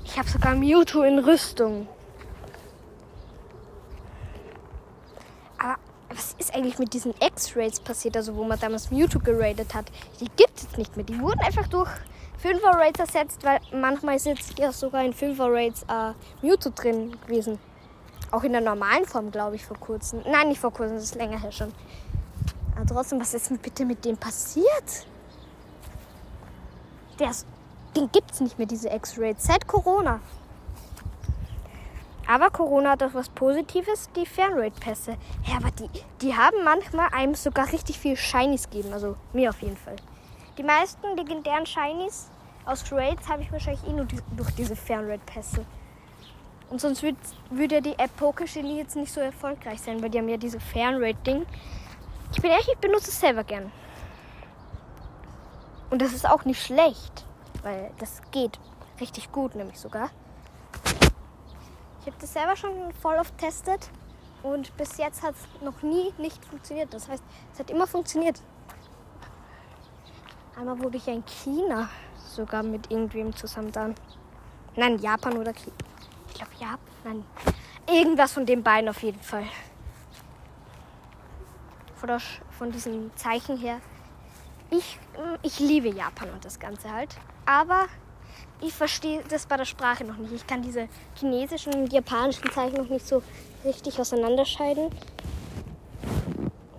Ich 0.04 0.18
habe 0.18 0.28
sogar 0.28 0.54
Mewtwo 0.54 1.04
in 1.04 1.20
Rüstung. 1.20 1.88
Aber 5.58 5.78
was 6.10 6.36
ist 6.38 6.54
eigentlich 6.54 6.78
mit 6.78 6.94
diesen 6.94 7.14
X-Rays 7.22 7.80
passiert, 7.80 8.18
also 8.18 8.36
wo 8.36 8.44
man 8.44 8.60
damals 8.60 8.92
Mewtwo 8.92 9.20
geradet 9.20 9.74
hat? 9.74 9.86
Die 10.20 10.28
gibt 10.36 10.58
es 10.58 10.78
nicht 10.78 10.98
mehr. 10.98 11.06
Die 11.06 11.18
wurden 11.22 11.40
einfach 11.40 11.68
durch 11.68 11.90
5er 12.44 12.78
Raids 12.78 13.00
ersetzt, 13.00 13.46
weil 13.46 13.62
manchmal 13.72 14.18
ist 14.18 14.26
jetzt 14.26 14.60
ja 14.60 14.74
sogar 14.74 15.06
in 15.06 15.14
5er 15.14 15.50
Raids 15.50 15.84
äh, 15.84 16.12
Mewtwo 16.46 16.70
drin 16.76 17.16
gewesen. 17.26 17.60
Auch 18.30 18.44
in 18.44 18.52
der 18.52 18.62
normalen 18.62 19.06
Form, 19.06 19.32
glaube 19.32 19.56
ich, 19.56 19.66
vor 19.66 19.78
kurzem. 19.80 20.22
Nein, 20.26 20.50
nicht 20.50 20.60
vor 20.60 20.74
kurzem, 20.74 20.96
das 20.96 21.06
ist 21.06 21.16
länger 21.16 21.40
her 21.40 21.54
schon. 21.54 21.72
Aber 22.76 22.86
trotzdem, 22.86 23.20
was 23.20 23.34
ist 23.34 23.62
bitte 23.62 23.86
mit 23.86 24.04
dem 24.04 24.18
passiert? 24.18 25.08
Der 27.20 27.30
ist, 27.30 27.46
den 27.96 28.12
gibt 28.12 28.32
es 28.32 28.42
nicht 28.42 28.58
mehr, 28.58 28.68
diese 28.68 28.90
X-Rays, 28.90 29.38
seit 29.40 29.68
Corona. 29.68 30.20
Aber 32.28 32.50
Corona 32.50 32.92
hat 32.92 33.04
auch 33.04 33.14
was 33.14 33.30
Positives, 33.30 34.10
die 34.16 34.26
Fernrate-Pässe. 34.26 35.18
Ja, 35.46 35.58
aber 35.58 35.72
die, 35.72 35.90
die 36.22 36.36
haben 36.36 36.64
manchmal 36.64 37.10
einem 37.12 37.36
sogar 37.36 37.72
richtig 37.72 38.00
viel 38.00 38.16
Shinies 38.16 38.70
gegeben. 38.70 38.94
Also 38.94 39.18
mir 39.34 39.50
auf 39.50 39.62
jeden 39.62 39.78
Fall. 39.78 39.98
Die 40.58 40.64
meisten 40.64 41.18
legendären 41.18 41.66
Shinies 41.66 42.30
aus 42.66 42.90
Raids 42.92 43.28
habe 43.28 43.42
ich 43.42 43.52
wahrscheinlich 43.52 43.86
eh 43.86 43.92
nur 43.92 44.06
die, 44.06 44.20
durch 44.38 44.52
diese 44.52 44.76
Fernrate-Pässe. 44.76 45.66
Und 46.70 46.80
sonst 46.80 47.04
würde 47.04 47.18
würd 47.50 47.72
ja 47.72 47.82
die 47.82 48.00
App 48.00 48.16
Pokegenie 48.16 48.78
jetzt 48.78 48.96
nicht 48.96 49.12
so 49.12 49.20
erfolgreich 49.20 49.82
sein, 49.82 50.02
weil 50.02 50.10
die 50.10 50.18
haben 50.18 50.30
ja 50.30 50.38
diese 50.38 50.60
Fernrate-Ding 50.60 51.46
Ich 52.34 52.42
bin 52.42 52.52
ehrlich, 52.52 52.68
ich 52.68 52.78
benutze 52.80 53.10
es 53.10 53.20
selber 53.20 53.44
gern. 53.44 53.72
Und 55.90 56.02
das 56.02 56.14
ist 56.14 56.28
auch 56.28 56.44
nicht 56.46 56.62
schlecht, 56.62 57.26
weil 57.62 57.92
das 58.00 58.22
geht 58.32 58.60
richtig 59.00 59.32
gut, 59.32 59.56
nämlich 59.56 59.80
sogar. 59.80 60.10
Ich 62.02 62.08
habe 62.08 62.18
das 62.20 62.34
selber 62.34 62.56
schon 62.56 62.92
voll 63.02 63.16
oft 63.16 63.38
testet 63.38 63.90
und 64.42 64.76
bis 64.76 64.98
jetzt 64.98 65.24
hat 65.24 65.36
es 65.36 65.62
noch 65.62 65.82
nie 65.84 66.12
nicht 66.18 66.44
funktioniert. 66.44 66.94
Das 66.94 67.08
heißt, 67.08 67.24
es 67.54 67.60
hat 67.60 67.70
immer 67.70 67.88
funktioniert. 67.88 68.42
Einmal 70.58 70.80
wurde 70.80 70.98
ich 70.98 71.06
ja 71.06 71.14
in 71.14 71.26
China 71.26 71.90
sogar 72.18 72.64
mit 72.64 72.92
irgendwem 72.92 73.36
zusammen 73.36 73.72
dann. 73.72 73.96
Nein, 74.76 74.98
Japan 75.00 75.38
oder 75.38 75.54
China. 75.54 75.76
Ich 76.28 76.34
glaube 76.34 76.52
Japan. 76.60 76.80
Nein. 77.04 77.26
Irgendwas 77.88 78.34
von 78.34 78.46
den 78.46 78.64
beiden 78.64 78.90
auf 78.90 79.02
jeden 79.04 79.22
Fall. 79.22 79.46
Von, 82.04 82.10
der, 82.10 82.20
von 82.50 82.70
diesen 82.70 83.16
Zeichen 83.16 83.58
her. 83.58 83.80
Ich, 84.70 85.00
ich 85.42 85.62
liebe 85.62 85.88
Japan 85.88 86.32
und 86.32 86.44
das 86.44 86.60
Ganze 86.60 86.92
halt. 86.92 87.16
Aber 87.46 87.86
ich 88.60 88.74
verstehe 88.74 89.24
das 89.30 89.46
bei 89.46 89.56
der 89.56 89.64
Sprache 89.64 90.04
noch 90.04 90.18
nicht. 90.18 90.34
Ich 90.34 90.46
kann 90.46 90.62
diese 90.62 90.90
chinesischen 91.16 91.74
und 91.74 91.94
japanischen 91.94 92.52
Zeichen 92.52 92.76
noch 92.76 92.90
nicht 92.90 93.08
so 93.08 93.24
richtig 93.64 93.98
auseinanderscheiden. 94.02 94.90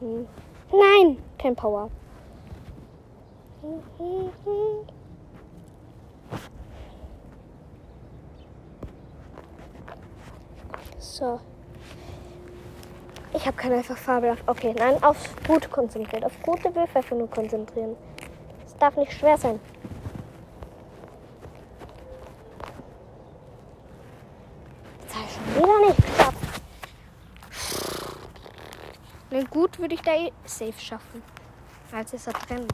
Hm. 0.00 0.28
Nein, 0.70 1.16
kein 1.38 1.56
Power. 1.56 1.90
So. 10.98 11.40
Ich 13.34 13.46
habe 13.46 13.56
keine 13.56 13.74
einfach 13.74 13.96
Farbe. 13.96 14.36
Okay, 14.46 14.74
nein, 14.78 15.02
aufs 15.02 15.28
Gut 15.46 15.70
konzentriert. 15.70 16.24
Auf 16.24 16.32
gute 16.42 16.74
Würfe 16.74 17.14
nur 17.14 17.28
konzentrieren. 17.28 17.96
Es 18.64 18.76
darf 18.76 18.96
nicht 18.96 19.12
schwer 19.12 19.36
sein. 19.36 19.58
Das 25.06 25.16
habe 25.16 25.24
ich 25.26 25.34
schon 25.34 25.56
wieder 25.56 25.86
nicht 25.86 26.06
geschafft. 26.06 26.62
Ne, 29.30 29.44
gut 29.46 29.78
würde 29.80 29.94
ich 29.94 30.02
da 30.02 30.12
eh 30.14 30.32
safe 30.44 30.78
schaffen. 30.78 31.22
Als 31.92 32.12
ist 32.12 32.28
er 32.28 32.34
drin. 32.34 32.68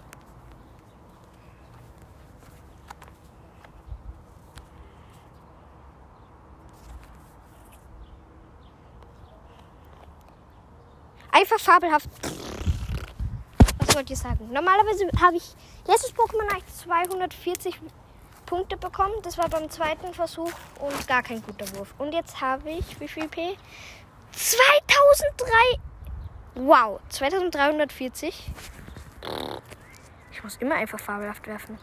Einfach 11.50 11.64
fabelhaft. 11.64 12.08
Was 13.78 13.96
wollt 13.96 14.08
ihr 14.08 14.16
sagen? 14.16 14.52
Normalerweise 14.52 15.10
habe 15.20 15.36
ich 15.36 15.56
letztes 15.84 16.14
Pokémon 16.14 16.48
eigentlich 16.48 16.76
240 16.76 17.80
Punkte 18.46 18.76
bekommen. 18.76 19.14
Das 19.24 19.36
war 19.36 19.48
beim 19.48 19.68
zweiten 19.68 20.14
Versuch 20.14 20.52
und 20.78 21.08
gar 21.08 21.24
kein 21.24 21.42
guter 21.42 21.66
Wurf. 21.74 21.92
Und 21.98 22.12
jetzt 22.12 22.40
habe 22.40 22.70
ich, 22.70 23.00
wie 23.00 23.08
viel 23.08 23.26
P? 23.26 23.56
2003. 24.30 25.50
Wow, 26.54 27.00
2340. 27.08 28.52
Ich 30.30 30.44
muss 30.44 30.56
immer 30.58 30.76
einfach 30.76 31.00
fabelhaft 31.00 31.48
werfen. 31.48 31.80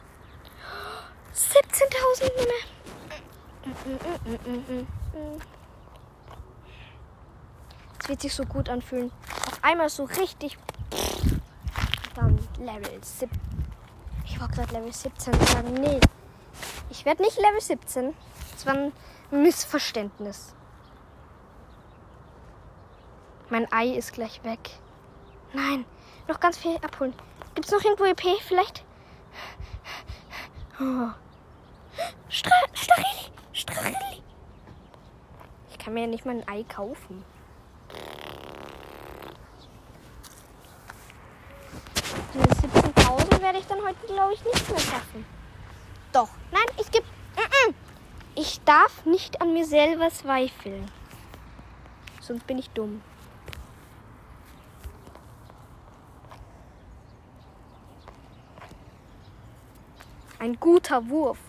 17.000 1.36 2.32
Es 8.00 8.10
wird 8.10 8.22
sich 8.22 8.34
so 8.34 8.46
gut 8.46 8.70
anfühlen. 8.70 9.12
Auf 9.48 9.57
einmal 9.68 9.90
so 9.90 10.06
richtig. 10.06 10.58
Dann 12.16 12.40
Level 12.60 13.04
17. 13.04 13.30
Ich 14.26 14.40
war 14.40 14.48
gerade 14.48 14.74
Level 14.74 14.94
17 14.94 15.34
sagen. 15.34 15.74
Nee. 15.74 16.00
Ich 16.90 17.06
werde 17.06 17.22
nicht 17.22 17.38
Level 17.38 17.60
17. 17.62 18.14
Das 18.54 18.66
war 18.66 18.74
ein 18.74 18.94
Missverständnis. 19.30 20.56
Mein 23.50 23.72
Ei 23.72 23.88
ist 23.90 24.14
gleich 24.14 24.44
weg. 24.44 24.72
Nein, 25.54 25.86
noch 26.28 26.40
ganz 26.40 26.58
viel 26.58 26.76
abholen. 26.78 27.14
Gibt 27.56 27.68
es 27.68 27.72
noch 27.72 27.84
irgendwo 27.84 28.06
EP 28.06 28.40
vielleicht? 28.42 28.84
Oh. 30.80 31.10
Stra 32.30 32.52
Stacheli! 32.74 33.32
Stacheli! 33.54 34.22
Ich 35.72 35.78
kann 35.78 35.94
mir 35.94 36.02
ja 36.02 36.08
nicht 36.08 36.26
mal 36.26 36.36
ein 36.36 36.48
Ei 36.48 36.64
kaufen. 36.64 37.24
Diese 42.34 42.68
17.000 42.68 43.37
werde 43.48 43.60
ich 43.60 43.68
dann 43.68 43.82
heute, 43.82 44.06
glaube 44.08 44.34
ich, 44.34 44.44
nicht 44.44 44.70
mehr 44.70 44.80
schaffen. 44.80 45.26
Doch. 46.12 46.28
Nein, 46.52 46.66
ich 46.78 46.92
gebe. 46.92 47.06
Ich 48.36 48.62
darf 48.66 49.06
nicht 49.06 49.42
an 49.42 49.54
mir 49.54 49.66
selber 49.66 50.10
zweifeln. 50.10 50.92
Sonst 52.20 52.46
bin 52.46 52.58
ich 52.58 52.70
dumm. 52.72 53.02
Ein 60.40 60.60
guter 60.60 61.08
Wurf. 61.08 61.40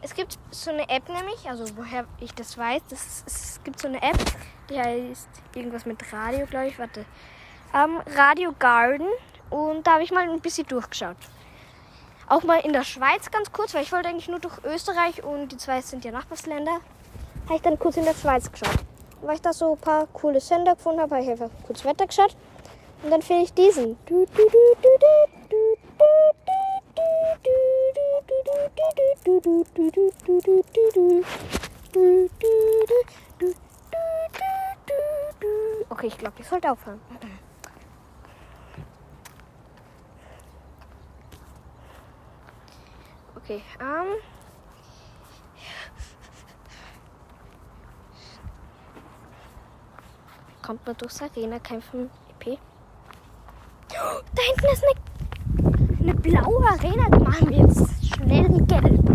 Es 0.00 0.14
gibt 0.14 0.38
so 0.50 0.70
eine 0.70 0.88
App 0.88 1.06
nämlich, 1.10 1.46
also 1.46 1.76
woher 1.76 2.06
ich 2.20 2.32
das 2.32 2.56
weiß, 2.56 2.82
das 2.88 3.06
ist, 3.06 3.26
es 3.26 3.64
gibt 3.64 3.78
so 3.78 3.88
eine 3.88 4.02
App, 4.02 4.18
die 4.70 4.80
heißt 4.80 5.28
irgendwas 5.54 5.86
mit 5.86 6.12
Radio, 6.12 6.46
glaube 6.46 6.68
ich, 6.68 6.78
warte. 6.78 7.04
Ähm, 7.74 8.00
Radio 8.16 8.52
Garden 8.58 9.08
und 9.50 9.86
da 9.86 9.94
habe 9.94 10.02
ich 10.02 10.12
mal 10.12 10.28
ein 10.28 10.40
bisschen 10.40 10.66
durchgeschaut. 10.66 11.16
Auch 12.28 12.42
mal 12.42 12.58
in 12.60 12.72
der 12.72 12.82
Schweiz 12.82 13.30
ganz 13.30 13.52
kurz, 13.52 13.74
weil 13.74 13.84
ich 13.84 13.92
wollte 13.92 14.08
eigentlich 14.08 14.28
nur 14.28 14.40
durch 14.40 14.58
Österreich 14.64 15.22
und 15.22 15.52
die 15.52 15.56
zwei 15.56 15.80
sind 15.80 16.04
ja 16.04 16.10
Nachbarsländer. 16.10 16.80
Habe 17.44 17.54
ich 17.54 17.62
dann 17.62 17.78
kurz 17.78 17.96
in 17.96 18.04
der 18.04 18.14
Schweiz 18.14 18.50
geschaut. 18.50 18.78
Weil 19.22 19.36
ich 19.36 19.42
da 19.42 19.52
so 19.52 19.72
ein 19.72 19.78
paar 19.78 20.06
coole 20.08 20.40
Sender 20.40 20.74
gefunden 20.74 21.00
habe, 21.00 21.14
habe 21.14 21.24
ich 21.24 21.30
einfach 21.30 21.50
kurz 21.66 21.84
weitergeschaut. 21.84 22.36
Und 23.02 23.10
dann 23.10 23.22
finde 23.22 23.44
ich 23.44 23.52
diesen. 23.52 23.96
Okay, 35.88 36.08
ich 36.08 36.18
glaube, 36.18 36.34
ich 36.40 36.46
sollte 36.46 36.70
aufhören. 36.70 37.00
Okay, 43.36 43.62
ähm. 43.80 44.16
Kommt 50.62 50.84
man 50.84 50.96
durchs 50.96 51.22
Arena-Kämpfen 51.22 52.10
EP? 52.40 52.58
Oh, 53.92 54.20
da 54.34 54.42
hinten 54.42 54.66
ist 54.72 54.82
eine, 54.82 56.00
eine 56.00 56.14
blaue 56.14 56.66
Arena. 56.66 57.08
Machen 57.20 57.48
wir 57.50 57.58
jetzt 57.58 58.04
schnell 58.04 58.48
gelb. 58.66 59.06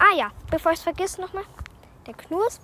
Ah 0.00 0.09
ja, 0.20 0.30
bevor 0.50 0.72
ich 0.72 0.78
es 0.78 0.84
vergesse 0.84 1.18
nochmal. 1.18 1.44
Der 2.06 2.12
Knusp. 2.12 2.60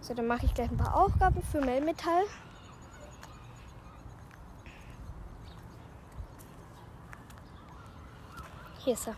So, 0.00 0.14
dann 0.14 0.26
mache 0.26 0.46
ich 0.46 0.54
gleich 0.54 0.70
ein 0.70 0.78
paar 0.78 0.96
Aufgaben 0.96 1.42
für 1.42 1.60
Melmetall. 1.60 2.24
Hier 8.78 8.94
ist 8.94 9.06
er. 9.06 9.16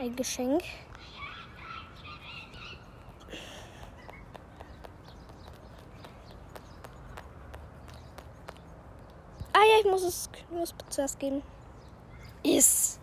Ein 0.00 0.16
Geschenk. 0.16 0.62
Ich 9.78 9.84
muss 9.84 10.02
es 10.02 10.30
Knusp 10.32 10.76
zuerst 10.88 11.18
geben. 11.18 11.42
Ist. 12.42 13.00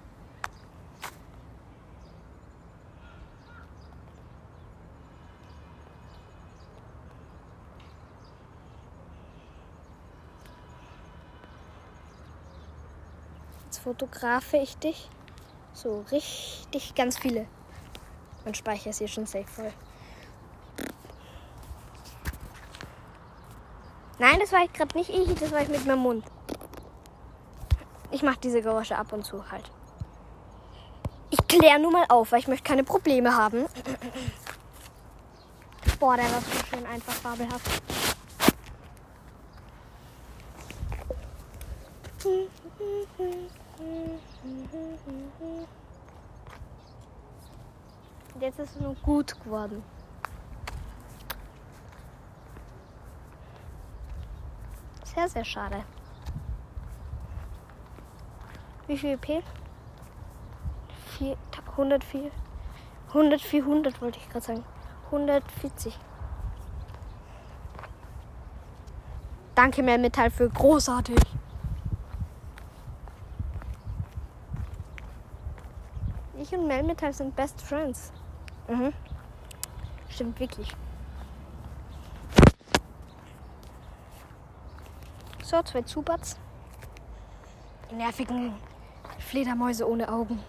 Jetzt 13.65 13.79
fotografe 13.79 14.57
ich 14.57 14.77
dich. 14.77 15.09
So 15.73 16.05
richtig 16.11 16.95
ganz 16.95 17.17
viele. 17.17 17.47
Mein 18.45 18.53
Speicher 18.53 18.89
ist 18.89 18.99
hier 18.99 19.07
schon 19.07 19.25
safe 19.25 19.47
voll. 19.47 19.73
Nein, 24.17 24.39
das 24.39 24.51
war 24.53 24.63
ich 24.63 24.71
gerade 24.71 24.97
nicht 24.97 25.09
ich, 25.09 25.35
das 25.35 25.51
war 25.51 25.61
ich 25.61 25.67
mit 25.67 25.85
meinem 25.85 25.99
Mund. 25.99 26.23
Ich 28.25 28.31
mache 28.31 28.39
diese 28.41 28.63
Geräusche 28.63 28.97
ab 28.97 29.13
und 29.13 29.23
zu 29.23 29.51
halt. 29.51 29.69
Ich 31.29 31.37
kläre 31.47 31.79
nur 31.79 31.91
mal 31.91 32.05
auf, 32.09 32.31
weil 32.31 32.39
ich 32.39 32.47
möchte 32.47 32.67
keine 32.67 32.83
Probleme 32.83 33.37
haben. 33.37 33.67
Boah, 35.99 36.17
der 36.17 36.25
war 36.25 36.41
so 36.41 36.65
schön 36.67 36.87
einfach 36.87 37.13
fabelhaft. 37.13 37.83
Jetzt 48.39 48.57
ist 48.57 48.75
es 48.75 48.81
nur 48.81 48.95
gut 49.03 49.39
geworden. 49.43 49.83
Sehr, 55.13 55.29
sehr 55.29 55.45
schade. 55.45 55.83
Wie 58.87 58.97
viel 58.97 59.11
EP? 59.11 59.43
104. 61.71 62.31
100, 63.09 63.41
400 63.41 64.01
wollte 64.01 64.19
ich 64.19 64.29
gerade 64.29 64.45
sagen. 64.45 64.65
140. 65.05 65.97
Danke, 69.53 69.83
Metall 69.83 70.29
für 70.31 70.49
großartig. 70.49 71.19
Ich 76.37 76.53
und 76.53 76.67
Melmetall 76.67 77.13
sind 77.13 77.35
Best 77.35 77.61
Friends. 77.61 78.11
Mhm. 78.67 78.93
Stimmt 80.09 80.39
wirklich. 80.39 80.75
So, 85.43 85.61
zwei 85.63 85.81
Zubats. 85.83 86.37
Die 87.89 87.95
nervigen 87.95 88.53
Fledermäuse 89.25 89.87
ohne 89.87 90.09
Augen. 90.09 90.43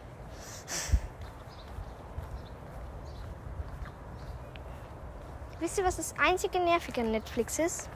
Wisst 5.59 5.79
ihr, 5.79 5.85
was 5.85 5.97
das 5.97 6.15
einzige 6.19 6.61
Nervige 6.61 7.01
an 7.01 7.11
Netflix 7.11 7.59
ist? 7.59 7.89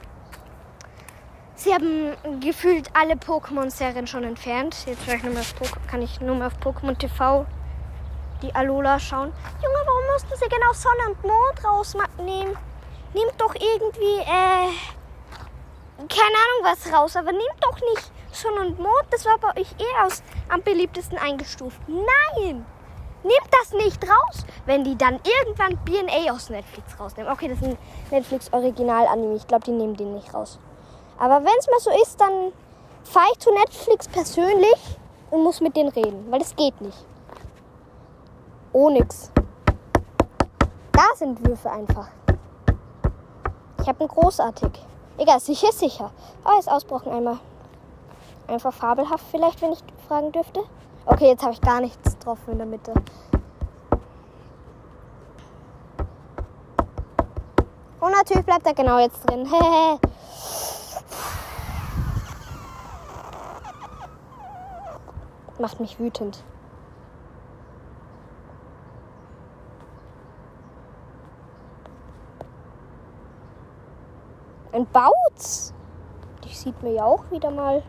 Sie 1.55 1.75
haben 1.75 2.17
gefühlt 2.41 2.89
alle 2.97 3.15
Pokémon-Serien 3.15 4.07
schon 4.07 4.25
entfernt. 4.25 4.87
Jetzt 4.87 5.07
ich 5.07 5.23
nur 5.23 5.39
auf 5.39 5.55
kann 5.89 6.01
ich 6.01 6.21
nur 6.21 6.37
mehr 6.37 6.47
auf 6.47 6.59
Pokémon 6.59 6.97
TV 6.97 7.47
die 8.43 8.55
Alola 8.55 8.99
schauen. 8.99 9.33
Junge, 9.63 9.79
warum 9.85 10.13
mussten 10.13 10.35
sie 10.37 10.49
genau 10.49 10.73
Sonne 10.73 11.11
und 11.11 11.23
Mond 11.23 11.65
rausnehmen? 11.65 12.57
Nehmt 13.13 13.35
doch 13.39 13.55
irgendwie, 13.55 14.21
äh, 14.21 14.71
keine 15.99 16.37
Ahnung 16.43 16.63
was 16.63 16.93
raus, 16.93 17.17
aber 17.17 17.33
nehmt 17.33 17.61
doch 17.61 17.79
nicht 17.93 18.11
Sonne 18.33 18.61
und 18.61 18.79
Mond. 18.79 19.07
Das 19.11 19.25
war 19.25 19.39
bei 19.39 19.61
euch 19.61 19.73
eh 19.79 20.05
aus 20.05 20.23
am 20.49 20.63
beliebtesten 20.63 21.19
eingestuft. 21.19 21.81
Nein! 21.87 22.65
Nehmt 23.23 23.51
das 23.51 23.73
nicht 23.73 24.03
raus, 24.05 24.47
wenn 24.65 24.83
die 24.83 24.97
dann 24.97 25.21
irgendwann 25.43 25.77
BNA 25.85 26.33
aus 26.33 26.49
Netflix 26.49 26.99
rausnehmen. 26.99 27.31
Okay, 27.31 27.49
das 27.49 27.59
ist 27.59 27.65
ein 27.65 27.79
Netflix-Original-Anime. 28.11 29.37
Ich 29.37 29.47
glaube, 29.47 29.65
die 29.65 29.73
nehmen 29.73 29.95
den 29.95 30.15
nicht 30.15 30.33
raus. 30.33 30.59
Aber 31.19 31.45
wenn 31.45 31.59
es 31.59 31.67
mal 31.69 31.81
so 31.81 31.91
ist, 32.03 32.19
dann 32.19 32.53
fahre 33.05 33.27
ich 33.33 33.39
zu 33.39 33.53
Netflix 33.53 34.09
persönlich 34.09 34.99
und 35.31 35.43
muss 35.43 35.61
mit 35.61 35.77
denen 35.77 35.91
reden, 35.91 36.31
weil 36.31 36.39
das 36.39 36.57
geht 36.57 36.81
nicht. 36.81 37.05
Onyx. 38.73 39.31
Da 40.93 41.15
sind 41.15 41.47
Würfe 41.47 41.71
einfach. 41.71 42.09
Ich 43.83 43.89
habe 43.89 44.01
einen 44.01 44.09
großartig. 44.09 44.71
Egal, 45.19 45.41
sicher 45.41 45.73
sicher. 45.73 46.11
Oh, 46.45 46.59
ist 46.59 46.71
ausbrochen 46.71 47.13
einmal. 47.13 47.39
Einfach 48.51 48.73
fabelhaft 48.73 49.25
vielleicht, 49.31 49.63
wenn 49.63 49.71
ich 49.71 49.79
fragen 50.09 50.33
dürfte. 50.33 50.65
Okay, 51.07 51.29
jetzt 51.29 51.45
habe 51.45 51.53
ich 51.53 51.61
gar 51.61 51.81
nichts 51.81 52.19
drauf 52.19 52.41
in 52.49 52.59
der 52.59 52.67
Mitte. 52.67 52.93
Und 58.01 58.11
natürlich 58.11 58.45
bleibt 58.45 58.67
er 58.67 58.75
genau 58.75 58.99
jetzt 58.99 59.25
drin. 59.25 59.47
Macht 65.61 65.79
mich 65.79 66.01
wütend. 66.01 66.43
Ein 74.73 74.87
Bautz. 74.87 75.73
Die 76.43 76.53
sieht 76.53 76.83
mir 76.83 76.95
ja 76.95 77.05
auch 77.05 77.31
wieder 77.31 77.53
mal 77.53 77.85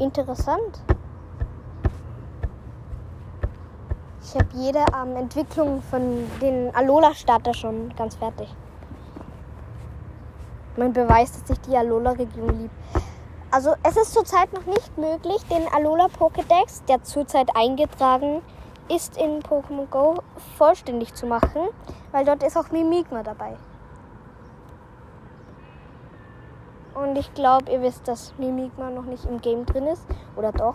interessant. 0.00 0.82
Ich 4.22 4.34
habe 4.34 4.48
jede 4.54 4.84
ähm, 4.94 5.16
Entwicklung 5.16 5.82
von 5.82 6.28
den 6.40 6.74
Alola-Starter 6.74 7.54
schon 7.54 7.94
ganz 7.96 8.14
fertig. 8.16 8.54
Mein 10.76 10.92
Beweis, 10.92 11.32
dass 11.32 11.50
ich 11.50 11.60
die 11.62 11.76
Alola-Region 11.76 12.48
liebe. 12.48 12.70
Also 13.50 13.74
es 13.82 13.96
ist 13.96 14.12
zurzeit 14.12 14.52
noch 14.52 14.66
nicht 14.66 14.98
möglich, 14.98 15.42
den 15.50 15.66
Alola 15.72 16.06
Pokédex, 16.06 16.84
der 16.86 17.02
zurzeit 17.02 17.48
eingetragen 17.56 18.42
ist 18.88 19.16
in 19.16 19.42
Pokémon 19.42 19.86
Go, 19.86 20.16
vollständig 20.56 21.14
zu 21.14 21.26
machen, 21.26 21.68
weil 22.12 22.24
dort 22.24 22.42
ist 22.42 22.56
auch 22.56 22.70
Mimikma 22.70 23.22
dabei. 23.22 23.56
Und 27.00 27.16
ich 27.16 27.32
glaube, 27.34 27.70
ihr 27.70 27.80
wisst, 27.80 28.08
dass 28.08 28.34
Mimikma 28.38 28.90
noch 28.90 29.04
nicht 29.04 29.24
im 29.24 29.40
Game 29.40 29.64
drin 29.64 29.86
ist. 29.86 30.04
Oder 30.36 30.50
doch? 30.50 30.74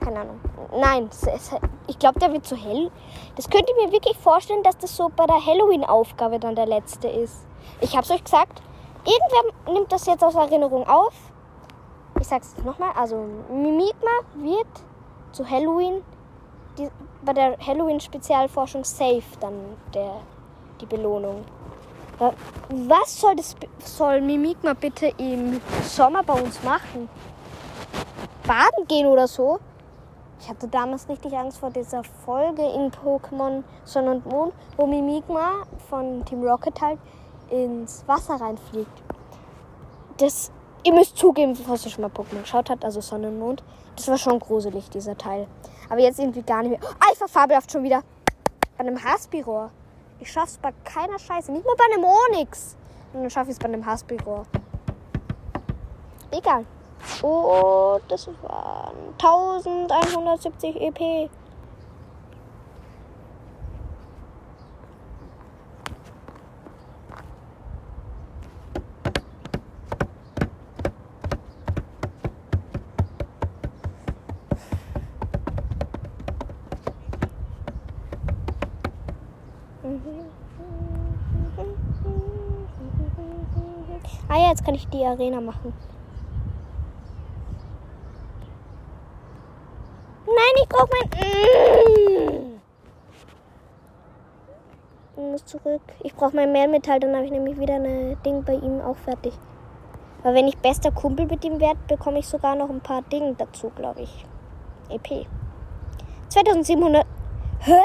Keine 0.00 0.20
Ahnung. 0.20 0.40
Nein, 0.76 1.08
ich 1.86 1.98
glaube, 1.98 2.18
der 2.18 2.32
wird 2.32 2.44
zu 2.44 2.56
hell. 2.56 2.90
Das 3.36 3.48
könnt 3.48 3.68
ihr 3.68 3.86
mir 3.86 3.92
wirklich 3.92 4.16
vorstellen, 4.18 4.64
dass 4.64 4.76
das 4.78 4.96
so 4.96 5.10
bei 5.14 5.26
der 5.26 5.44
Halloween-Aufgabe 5.44 6.40
dann 6.40 6.56
der 6.56 6.66
letzte 6.66 7.06
ist. 7.06 7.46
Ich 7.80 7.92
habe 7.92 8.02
es 8.02 8.10
euch 8.10 8.24
gesagt. 8.24 8.62
Irgendwer 9.04 9.72
nimmt 9.72 9.92
das 9.92 10.06
jetzt 10.06 10.24
aus 10.24 10.34
Erinnerung 10.34 10.88
auf. 10.88 11.14
Ich 12.18 12.26
sag's 12.26 12.56
nochmal. 12.64 12.90
Also, 12.96 13.24
Mimikma 13.48 14.10
wird 14.34 14.66
zu 15.32 15.48
Halloween, 15.48 16.02
die, 16.78 16.88
bei 17.22 17.32
der 17.32 17.56
Halloween-Spezialforschung 17.58 18.84
safe 18.84 19.22
dann 19.38 19.54
der, 19.94 20.16
die 20.80 20.86
Belohnung. 20.86 21.44
Was 22.68 23.18
soll, 23.18 23.34
das, 23.36 23.56
soll 23.82 24.20
Mimikma 24.20 24.74
bitte 24.74 25.06
im 25.16 25.58
Sommer 25.82 26.22
bei 26.22 26.34
uns 26.34 26.62
machen? 26.62 27.08
Baden 28.46 28.86
gehen 28.86 29.06
oder 29.06 29.26
so? 29.26 29.58
Ich 30.38 30.48
hatte 30.48 30.68
damals 30.68 31.08
richtig 31.08 31.32
Angst 31.34 31.58
vor 31.58 31.70
dieser 31.70 32.04
Folge 32.04 32.62
in 32.62 32.90
Pokémon 32.90 33.62
Sonne 33.84 34.10
und 34.10 34.26
Mond, 34.26 34.52
wo 34.76 34.86
Mimikma 34.86 35.62
von 35.88 36.22
Team 36.26 36.42
Rocket 36.44 36.78
halt 36.80 36.98
ins 37.48 38.04
Wasser 38.06 38.34
reinfliegt. 38.34 39.02
Das, 40.18 40.52
ihr 40.82 40.92
müsst 40.92 41.16
zugeben, 41.16 41.56
falls 41.56 41.86
ihr 41.86 41.90
schon 41.90 42.02
mal 42.02 42.10
Pokémon 42.10 42.42
geschaut 42.42 42.68
habt, 42.68 42.84
also 42.84 43.00
Sonne 43.00 43.28
und 43.28 43.38
Mond, 43.38 43.62
das 43.96 44.08
war 44.08 44.18
schon 44.18 44.38
gruselig, 44.38 44.90
dieser 44.90 45.16
Teil. 45.16 45.46
Aber 45.88 46.00
jetzt 46.00 46.18
irgendwie 46.18 46.42
gar 46.42 46.62
nicht 46.62 46.70
mehr. 46.70 46.90
Ah, 47.00 47.12
ich 47.12 47.18
fabelhaft 47.30 47.72
schon 47.72 47.82
wieder. 47.82 48.02
Bei 48.76 48.84
einem 48.84 49.02
Haspiror. 49.02 49.70
Ich 50.20 50.30
schaff's 50.30 50.58
bei 50.58 50.72
keiner 50.84 51.18
Scheiße. 51.18 51.50
Nicht 51.50 51.64
mal 51.64 51.74
bei 51.76 51.84
einem 51.92 52.04
Onyx. 52.04 52.76
Und 53.12 53.22
dann 53.22 53.30
schaffe 53.30 53.50
ich 53.50 53.56
es 53.56 53.58
bei 53.58 53.66
einem 53.66 53.84
Haspiro. 53.84 54.44
Egal. 56.30 56.64
Oh, 57.22 57.98
das 58.08 58.28
waren 58.42 58.96
1170 59.18 60.76
EP. 60.80 61.30
Ah 84.28 84.36
ja, 84.36 84.50
jetzt 84.50 84.64
kann 84.64 84.74
ich 84.74 84.86
die 84.88 85.04
Arena 85.04 85.40
machen. 85.40 85.72
Nein, 90.26 90.62
ich 90.62 90.68
brauche 90.68 90.88
mein... 90.92 91.08
Ich 95.16 95.22
muss 95.22 95.44
zurück. 95.44 95.82
Ich 96.02 96.14
brauche 96.14 96.36
mein 96.36 96.52
Mehrmetall, 96.52 97.00
dann 97.00 97.14
habe 97.14 97.24
ich 97.24 97.30
nämlich 97.30 97.58
wieder 97.58 97.74
ein 97.74 98.16
Ding 98.24 98.44
bei 98.44 98.54
ihm 98.54 98.80
auch 98.80 98.96
fertig. 98.96 99.32
Aber 100.22 100.34
wenn 100.34 100.48
ich 100.48 100.58
bester 100.58 100.92
Kumpel 100.92 101.26
mit 101.26 101.44
ihm 101.44 101.58
werde, 101.58 101.80
bekomme 101.88 102.18
ich 102.18 102.28
sogar 102.28 102.54
noch 102.54 102.68
ein 102.68 102.80
paar 102.80 103.02
Dinge 103.02 103.34
dazu, 103.34 103.70
glaube 103.70 104.02
ich. 104.02 104.26
EP. 104.90 105.26
2700. 106.28 107.06
Hä? 107.60 107.80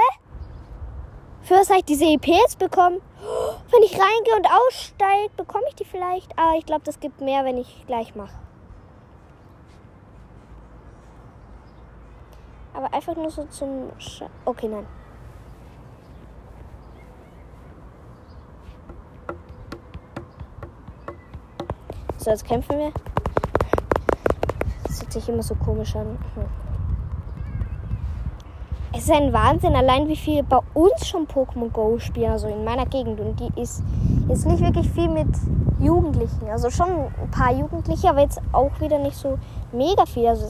First 1.45 1.69
habe 1.69 1.77
ich 1.77 1.85
diese 1.85 2.05
EPs 2.05 2.55
bekommen. 2.55 3.01
Wenn 3.71 3.83
ich 3.83 3.93
reingehe 3.93 4.35
und 4.35 4.47
aussteige, 4.47 5.29
bekomme 5.37 5.65
ich 5.69 5.75
die 5.75 5.85
vielleicht. 5.85 6.35
Aber 6.39 6.57
ich 6.57 6.65
glaube, 6.65 6.81
das 6.83 6.99
gibt 6.99 7.21
mehr, 7.21 7.45
wenn 7.45 7.57
ich 7.57 7.85
gleich 7.85 8.15
mache. 8.15 8.33
Aber 12.73 12.91
einfach 12.91 13.15
nur 13.15 13.29
so 13.29 13.45
zum... 13.45 13.91
Sch 13.99 14.23
okay, 14.45 14.67
nein. 14.67 14.87
So, 22.17 22.31
jetzt 22.31 22.45
kämpfen 22.45 22.79
wir. 22.79 22.91
Das 24.83 24.99
hört 24.99 25.13
sich 25.13 25.29
immer 25.29 25.43
so 25.43 25.53
komisch 25.53 25.95
an. 25.95 26.17
Hm. 26.33 26.64
Es 28.97 29.03
ist 29.03 29.11
ein 29.11 29.33
Wahnsinn, 29.33 29.75
allein 29.75 30.07
wie 30.07 30.15
viele 30.15 30.43
bei 30.43 30.59
uns 30.73 31.05
schon 31.05 31.27
Pokémon 31.27 31.69
Go 31.69 31.99
spielen, 31.99 32.31
also 32.31 32.47
in 32.47 32.63
meiner 32.63 32.85
Gegend. 32.85 33.19
Und 33.19 33.37
die 33.37 33.61
ist 33.61 33.83
jetzt 34.29 34.47
nicht 34.47 34.61
wirklich 34.61 34.89
viel 34.89 35.09
mit 35.09 35.27
Jugendlichen. 35.81 36.47
Also 36.49 36.69
schon 36.69 36.87
ein 36.87 37.29
paar 37.29 37.53
Jugendliche, 37.53 38.09
aber 38.09 38.21
jetzt 38.21 38.39
auch 38.53 38.71
wieder 38.79 38.97
nicht 38.99 39.17
so 39.17 39.37
mega 39.73 40.05
viel. 40.05 40.27
Also 40.27 40.45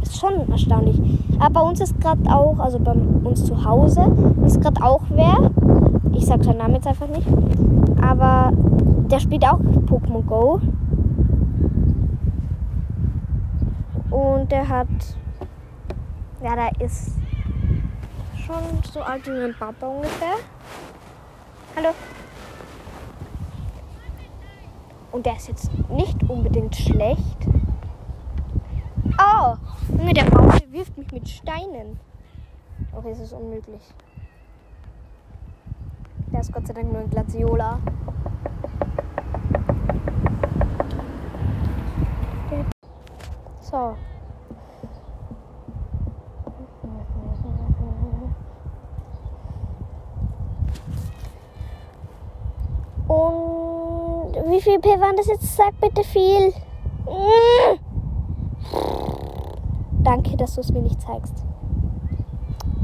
ist 0.00 0.16
schon 0.16 0.48
erstaunlich. 0.48 1.00
Aber 1.40 1.60
bei 1.60 1.68
uns 1.68 1.80
ist 1.80 2.00
gerade 2.00 2.22
auch, 2.32 2.56
also 2.60 2.78
bei 2.78 2.92
uns 2.92 3.44
zu 3.44 3.64
Hause, 3.64 4.06
ist 4.46 4.60
gerade 4.60 4.80
auch 4.80 5.02
wer. 5.08 5.50
Ich 6.12 6.24
sag 6.24 6.44
seinen 6.44 6.58
Namen 6.58 6.76
jetzt 6.76 6.86
einfach 6.86 7.08
nicht. 7.08 7.26
Aber 8.00 8.52
der 9.10 9.18
spielt 9.18 9.44
auch 9.44 9.58
Pokémon 9.58 10.22
Go. 10.24 10.60
Und 14.10 14.52
der 14.52 14.68
hat. 14.68 14.86
Ja, 16.44 16.54
da 16.54 16.84
ist 16.84 17.12
schon 18.52 18.82
so 18.92 19.00
alt 19.00 19.26
wie 19.26 19.30
mein 19.30 19.54
Papa 19.54 19.86
ungefähr. 19.86 20.36
Hallo. 21.76 21.90
Und 25.10 25.26
der 25.26 25.36
ist 25.36 25.48
jetzt 25.48 25.70
nicht 25.90 26.22
unbedingt 26.28 26.74
schlecht. 26.74 27.38
Oh, 29.18 29.54
Junge, 29.96 30.14
der 30.14 30.24
Baum 30.24 30.50
wirft 30.70 30.96
mich 30.96 31.10
mit 31.12 31.28
Steinen. 31.28 31.98
Okay, 32.92 33.10
es 33.10 33.20
ist 33.20 33.32
unmöglich. 33.32 33.82
Der 36.32 36.40
ist 36.40 36.52
Gott 36.52 36.66
sei 36.66 36.72
Dank 36.72 36.90
nur 36.90 37.02
ein 37.02 37.10
Glaziola. 37.10 37.78
So. 43.60 43.96
Und 54.82 54.88
wie 54.88 54.88
viel 54.88 54.96
P 54.96 55.00
waren 55.00 55.16
das 55.16 55.26
jetzt? 55.26 55.56
Sag 55.56 55.80
bitte 55.80 56.04
viel. 56.04 56.52
Danke, 60.02 60.36
dass 60.36 60.54
du 60.54 60.60
es 60.60 60.72
mir 60.72 60.82
nicht 60.82 61.00
zeigst. 61.00 61.34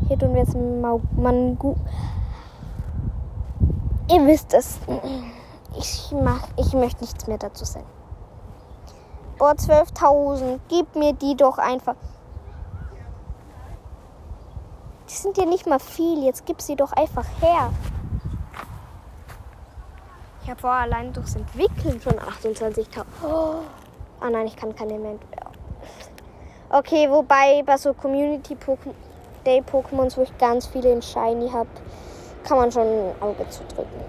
Hier 0.07 0.19
tun 0.19 0.35
wir 0.35 0.41
jetzt 0.41 0.57
Mangu. 1.17 1.75
Ihr 4.11 4.27
wisst 4.27 4.55
es. 4.55 4.79
Ich, 5.77 6.13
mach, 6.13 6.49
ich 6.57 6.73
möchte 6.73 7.03
nichts 7.03 7.27
mehr 7.27 7.39
dazu 7.39 7.65
sagen. 7.65 7.87
Boah, 9.39 9.53
12.000. 9.53 10.59
Gib 10.69 10.97
mir 10.97 11.13
die 11.13 11.37
doch 11.37 11.59
einfach. 11.59 11.95
Die 15.09 15.15
sind 15.15 15.37
ja 15.37 15.45
nicht 15.45 15.67
mal 15.67 15.79
viel. 15.79 16.25
Jetzt 16.25 16.47
gib 16.47 16.61
sie 16.61 16.77
doch 16.77 16.93
einfach 16.93 17.27
her. 17.41 17.71
Ich 20.49 20.53
habe 20.53 20.63
vorher 20.63 20.85
allein 20.85 21.13
durchs 21.13 21.37
Entwickeln 21.37 22.01
schon 22.01 22.15
28.000. 22.15 23.05
Oh. 23.23 23.57
Ah 24.19 24.31
nein, 24.31 24.47
ich 24.47 24.57
kann 24.57 24.75
keine 24.75 24.99
mehr. 24.99 25.17
Okay, 26.71 27.07
wobei 27.11 27.63
bei 27.67 27.77
so 27.77 27.93
Community 27.93 28.57
Day 29.45 29.61
Pokémons, 29.61 30.17
wo 30.17 30.23
ich 30.23 30.39
ganz 30.39 30.67
viele 30.69 30.91
in 30.91 31.03
Shiny 31.03 31.51
habe, 31.51 31.69
kann 32.45 32.57
man 32.57 32.73
schon 32.73 32.87
ein 32.87 33.13
Auge 33.21 33.47
zudrücken. 33.51 34.01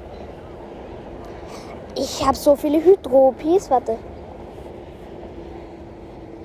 Ich 1.97 2.25
habe 2.25 2.37
so 2.37 2.55
viele 2.55 2.81
Hydropis, 2.85 3.69
warte. 3.69 3.97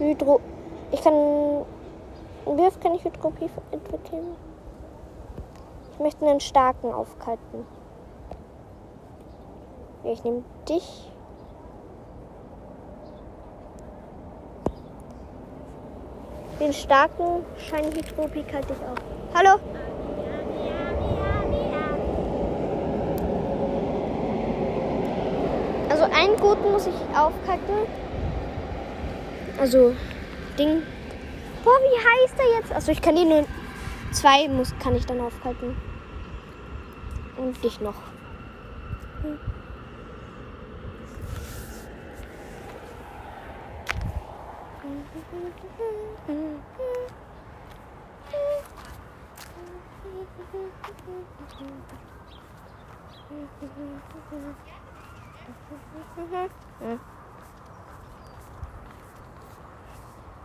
Hydro. 0.01 0.41
Ich 0.91 1.03
kann. 1.03 1.15
Wie 2.47 2.63
oft 2.63 2.81
kann 2.81 2.95
ich 2.95 3.05
Hydropie 3.05 3.49
entwickeln? 3.71 4.35
Ich 5.93 6.01
möchte 6.01 6.27
einen 6.27 6.41
starken 6.41 6.93
aufkalten. 6.93 7.65
Ich 10.05 10.23
nehme 10.23 10.45
dich. 10.69 11.11
Den 16.61 16.73
starken 16.75 17.45
Shiny 17.57 17.91
Hydropik 17.91 18.53
halte 18.53 18.75
ich 18.75 18.79
auch. 18.81 19.35
Hallo? 19.35 19.59
Also 25.89 26.05
einen 26.05 26.37
guten 26.37 26.71
muss 26.71 26.87
ich 26.87 26.95
aufkacken. 27.17 27.87
Also 29.59 29.95
Ding. 30.59 30.83
Boah, 31.65 31.79
wie 31.81 32.25
heißt 32.25 32.35
er 32.39 32.59
jetzt? 32.61 32.73
Also 32.73 32.93
ich 32.93 33.01
kann 33.01 33.17
die 33.17 33.25
nur 33.25 33.47
zwei 34.13 34.49
muss 34.49 34.75
kann 34.81 34.95
ich 34.95 35.07
dann 35.07 35.21
aufkalten. 35.21 35.75
Und 37.39 37.65
dich 37.65 37.81
noch. 37.81 37.95
Hm. 39.23 39.54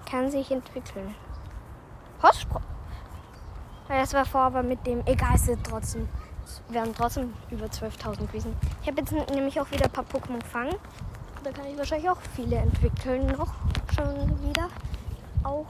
Kann 0.09 0.31
sich 0.31 0.51
entwickeln. 0.51 1.15
Postspruch. 2.19 2.61
Das 3.87 4.13
war 4.13 4.25
vor, 4.25 4.41
aber 4.41 4.63
mit 4.63 4.85
dem. 4.85 5.05
Egal, 5.05 5.35
es 5.35 5.47
ist 5.47 5.63
trotzdem. 5.63 6.07
Wir 6.69 6.81
haben 6.81 6.93
trotzdem 6.95 7.33
über 7.51 7.65
12.000 7.65 8.27
gewesen. 8.27 8.55
Ich 8.81 8.87
habe 8.87 9.01
jetzt 9.01 9.11
nämlich 9.11 9.59
auch 9.59 9.69
wieder 9.71 9.85
ein 9.85 9.91
paar 9.91 10.05
Pokémon 10.05 10.39
gefangen. 10.39 10.75
Da 11.43 11.51
kann 11.51 11.65
ich 11.67 11.77
wahrscheinlich 11.77 12.09
auch 12.09 12.19
viele 12.35 12.57
entwickeln 12.57 13.27
noch 13.27 13.53
schon 13.95 14.39
wieder. 14.41 14.67
Auch 15.49 15.65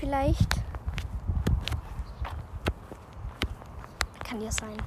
vielleicht. 0.00 0.48
Kann 4.24 4.40
ja 4.40 4.50
sein. 4.50 4.78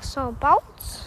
So, 0.00 0.34
baut's. 0.40 1.04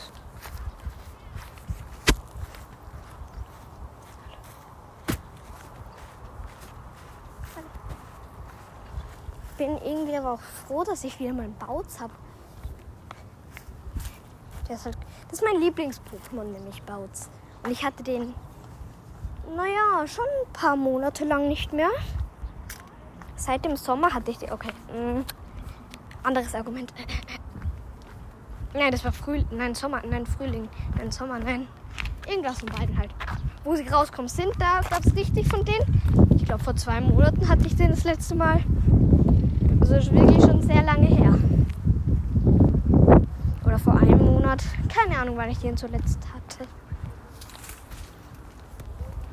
Bin 9.57 9.77
irgendwie 9.79 10.15
aber 10.15 10.31
auch 10.31 10.39
froh, 10.39 10.85
dass 10.85 11.03
ich 11.03 11.19
wieder 11.19 11.33
meinen 11.33 11.57
Bautz 11.57 11.99
habe. 11.99 12.13
Halt, 14.69 14.97
das 15.27 15.33
ist 15.33 15.43
mein 15.43 15.57
Lieblings-Pokémon, 15.61 16.45
nämlich 16.45 16.81
Bautz. 16.83 17.29
Und 17.63 17.71
ich 17.71 17.83
hatte 17.83 18.03
den, 18.03 18.33
naja, 19.55 20.07
schon 20.07 20.25
ein 20.25 20.53
paar 20.53 20.75
Monate 20.75 21.25
lang 21.25 21.47
nicht 21.47 21.73
mehr. 21.73 21.89
Seit 23.35 23.65
dem 23.65 23.75
Sommer 23.75 24.13
hatte 24.13 24.31
ich 24.31 24.37
den. 24.37 24.51
Okay. 24.51 24.71
Mm, 24.93 25.21
anderes 26.23 26.53
Argument. 26.55 26.93
Nein, 28.73 28.91
das 28.91 29.03
war 29.03 29.11
Frühling. 29.11 29.45
Nein, 29.51 29.75
Sommer. 29.75 30.01
Nein, 30.07 30.25
Frühling. 30.25 30.69
Nein, 30.97 31.11
Sommer. 31.11 31.39
Nein. 31.39 31.67
Irgendwas 32.27 32.59
von 32.59 32.69
beiden 32.69 32.97
halt. 32.97 33.11
Wo 33.63 33.75
sie 33.75 33.87
rauskommen 33.87 34.29
sind, 34.29 34.53
da 34.59 34.81
gab 34.89 35.05
es 35.05 35.15
richtig 35.15 35.47
von 35.47 35.63
denen. 35.65 36.29
Ich 36.35 36.45
glaube, 36.45 36.63
vor 36.63 36.75
zwei 36.75 37.01
Monaten 37.01 37.47
hatte 37.47 37.65
ich 37.67 37.75
den 37.75 37.89
das 37.89 38.03
letzte 38.03 38.35
Mal. 38.35 38.63
Also 39.79 39.95
wirklich 40.11 40.41
schon 40.41 40.61
sehr 40.61 40.83
lange 40.83 41.07
her 41.07 41.35
vor 43.83 43.97
einem 43.97 44.23
Monat. 44.25 44.63
Keine 44.89 45.17
Ahnung, 45.17 45.37
wann 45.37 45.49
ich 45.49 45.59
den 45.59 45.75
zuletzt 45.75 46.19
hatte. 46.33 46.40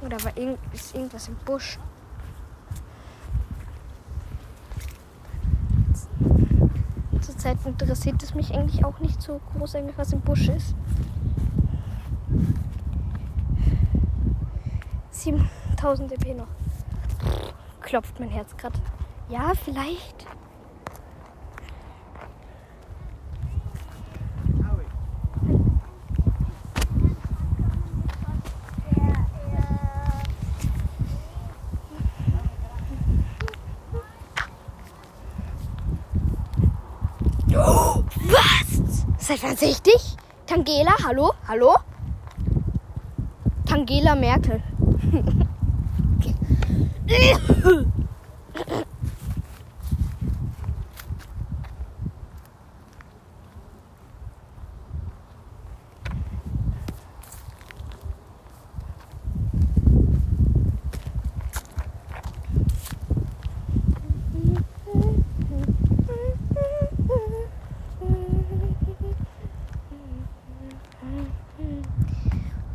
Oder 0.08 0.24
war 0.24 0.34
irgend, 0.38 0.58
ist 0.72 0.94
irgendwas 0.94 1.28
im 1.28 1.34
Busch? 1.44 1.78
Zurzeit 7.20 7.58
interessiert 7.66 8.22
es 8.22 8.34
mich 8.34 8.54
eigentlich 8.54 8.86
auch 8.86 9.00
nicht 9.00 9.20
so 9.20 9.38
groß, 9.52 9.74
was 9.96 10.14
im 10.14 10.22
Busch 10.22 10.48
ist. 10.48 10.74
7000 15.10 16.10
dp 16.10 16.38
noch. 16.38 16.48
Klopft 17.82 18.18
mein 18.18 18.30
Herz 18.30 18.56
gerade. 18.56 18.78
Ja, 19.28 19.52
vielleicht. 19.62 20.26
Oh, 37.60 38.04
was? 38.28 39.04
Seid 39.28 39.42
ihr 39.42 39.68
richtig? 39.68 40.16
Tangela, 40.46 40.96
hallo? 41.04 41.34
Hallo? 41.46 41.76
Tangela 43.66 44.14
Merkel. 44.14 44.62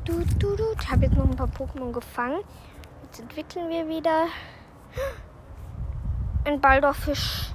Du, 0.05 0.19
du, 0.37 0.55
du. 0.57 0.63
Ich 0.79 0.91
habe 0.91 1.05
jetzt 1.05 1.15
noch 1.15 1.23
ein 1.23 1.35
paar 1.35 1.47
Pokémon 1.83 1.91
gefangen. 1.91 2.43
Jetzt 3.03 3.19
entwickeln 3.19 3.69
wir 3.69 3.87
wieder 3.87 4.27
ein 6.45 6.59
Baldorfisch. 6.61 7.51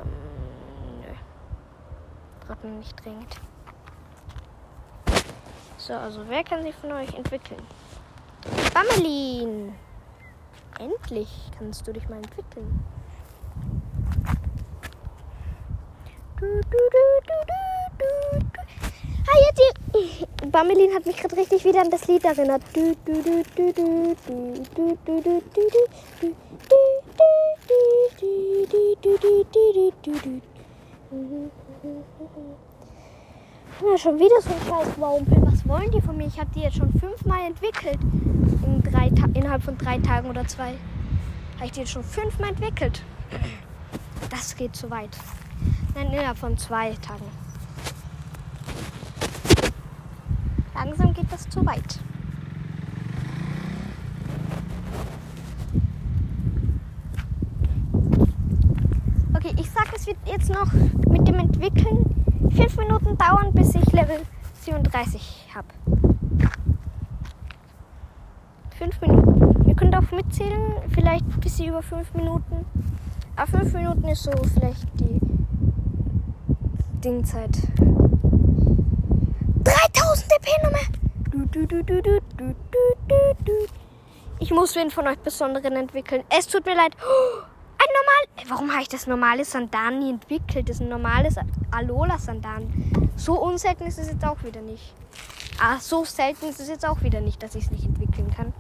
Nö. 1.01 1.15
Braucht 2.47 2.65
man 2.65 2.79
nicht 2.79 3.05
dringend. 3.05 3.41
So, 5.79 5.95
also 5.95 6.29
wer 6.29 6.45
kann 6.45 6.63
sich 6.63 6.75
von 6.75 6.93
euch 6.93 7.15
entwickeln? 7.15 7.63
Bammelin! 8.75 9.75
Endlich 10.79 11.51
kannst 11.59 11.87
du 11.87 11.93
dich 11.93 12.09
mal 12.09 12.17
entwickeln. 12.17 12.85
Du, 16.37 16.47
du, 16.47 16.61
du, 16.61 16.79
du, 17.27 17.35
du, 17.49 17.99
du, 17.99 18.39
du. 18.39 18.63
Ah, 19.27 19.39
jetzt. 19.57 19.78
Bammelin 20.47 20.95
hat 20.95 21.05
mich 21.05 21.17
gerade 21.17 21.37
richtig 21.37 21.65
wieder 21.65 21.81
an 21.81 21.91
das 21.91 22.07
Lied 22.07 22.25
erinnert. 22.25 22.63
Ja, 33.81 33.99
schon 33.99 34.19
wieder 34.19 34.41
so 34.41 34.51
ein 34.51 34.61
scheiß 34.67 34.99
Wumpel. 34.99 35.39
Was 35.43 35.67
wollen 35.69 35.91
die 35.91 36.01
von 36.01 36.17
mir? 36.17 36.27
Ich 36.27 36.39
habe 36.39 36.51
die 36.55 36.61
jetzt 36.61 36.77
schon 36.77 36.93
fünfmal 36.99 37.47
entwickelt. 37.47 37.99
In 38.65 38.83
drei 38.83 39.11
innerhalb 39.35 39.63
von 39.63 39.77
drei 39.77 39.99
Tagen 39.99 40.31
oder 40.31 40.47
zwei. 40.47 40.75
Habe 41.57 41.67
ich 41.67 41.73
die 41.73 41.81
jetzt 41.81 41.93
schon 41.93 42.05
fünfmal 42.05 42.51
entwickelt. 42.51 43.03
Das 44.31 44.57
geht 44.57 44.77
zu 44.77 44.91
weit. 44.91 45.17
Nein, 45.95 46.13
innerhalb 46.13 46.39
von 46.39 46.57
zwei 46.57 46.93
Tagen. 46.95 47.48
Langsam 50.85 51.13
geht 51.13 51.27
das 51.33 51.49
zu 51.49 51.67
weit. 51.67 51.99
Okay, 59.35 59.53
ich 59.59 59.69
sag, 59.71 59.93
es 59.93 60.07
wird 60.07 60.19
jetzt 60.25 60.51
noch 60.51 60.73
mit 60.73 61.27
dem 61.27 61.35
Entwickeln 61.35 62.05
fünf 62.55 62.77
Minuten 62.77 63.19
dauern, 63.19 63.53
bis 63.55 63.75
ich 63.75 63.93
Level 63.93 64.21
37 64.61 65.49
habe. 65.53 65.67
Fünf 68.79 69.01
Minuten. 69.01 69.69
Ihr 69.69 69.75
könnt 69.75 69.97
auch 69.97 70.11
mitzählen, 70.13 70.61
vielleicht 70.91 71.25
ein 71.25 71.41
bisschen 71.41 71.71
über 71.71 71.83
fünf 71.83 72.15
Minuten. 72.15 72.65
Aber 73.35 73.51
fünf 73.51 73.75
Minuten 73.75 74.07
ist 74.07 74.23
so 74.23 74.31
vielleicht 74.55 74.87
die 75.01 75.19
Dingzeit. 77.03 77.59
3000 79.65 79.69
DP 79.69 79.89
Nummer. 79.89 79.89
Du, 79.89 79.95
du, 79.95 79.97
du, 79.97 79.97
du, 79.97 79.97
du, 79.97 80.05
du, 80.05 80.15
du, 80.15 80.28
du. 83.45 83.67
Ich 84.41 84.51
muss 84.51 84.77
wen 84.77 84.91
von 84.91 85.07
euch 85.09 85.19
Besonderen 85.19 85.75
entwickeln. 85.75 86.23
Es 86.31 86.47
tut 86.47 86.65
mir 86.65 86.77
leid. 86.77 86.97
Oh, 87.03 87.41
ein 87.79 87.87
normal. 87.99 88.49
Warum 88.49 88.71
habe 88.71 88.83
ich 88.83 88.89
das 88.89 89.07
normale 89.07 89.45
Sandan 89.45 89.99
nie 89.99 90.11
entwickelt? 90.11 90.69
Das 90.69 90.77
ist 90.77 90.83
ein 90.83 90.89
normales 90.89 91.37
Alola 91.71 92.19
Sandan. 92.19 92.73
So 93.17 93.35
unselten 93.35 93.87
ist 93.87 93.99
es 93.99 94.09
jetzt 94.11 94.25
auch 94.25 94.43
wieder 94.45 94.61
nicht. 94.61 94.95
Ah, 95.61 95.79
so 95.81 96.05
selten 96.05 96.47
ist 96.49 96.61
es 96.61 96.69
jetzt 96.69 96.87
auch 96.87 97.03
wieder 97.03 97.21
nicht, 97.21 97.43
dass 97.43 97.57
ich 97.57 97.65
es 97.65 97.71
nicht 97.71 97.85
entwickeln 97.85 98.33
kann. 98.37 98.55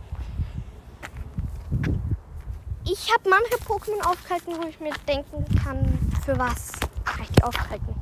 Ich 2.85 3.12
habe 3.12 3.29
manche 3.29 3.57
Pokémon 3.64 4.05
aufgehalten, 4.05 4.55
wo 4.61 4.66
ich 4.66 4.81
mir 4.81 4.93
denken 5.07 5.45
kann, 5.62 5.99
für 6.24 6.39
was 6.39 6.72
habe 7.05 7.22
ich 7.22 7.31
die 7.31 7.43
aufgehalten. 7.45 7.95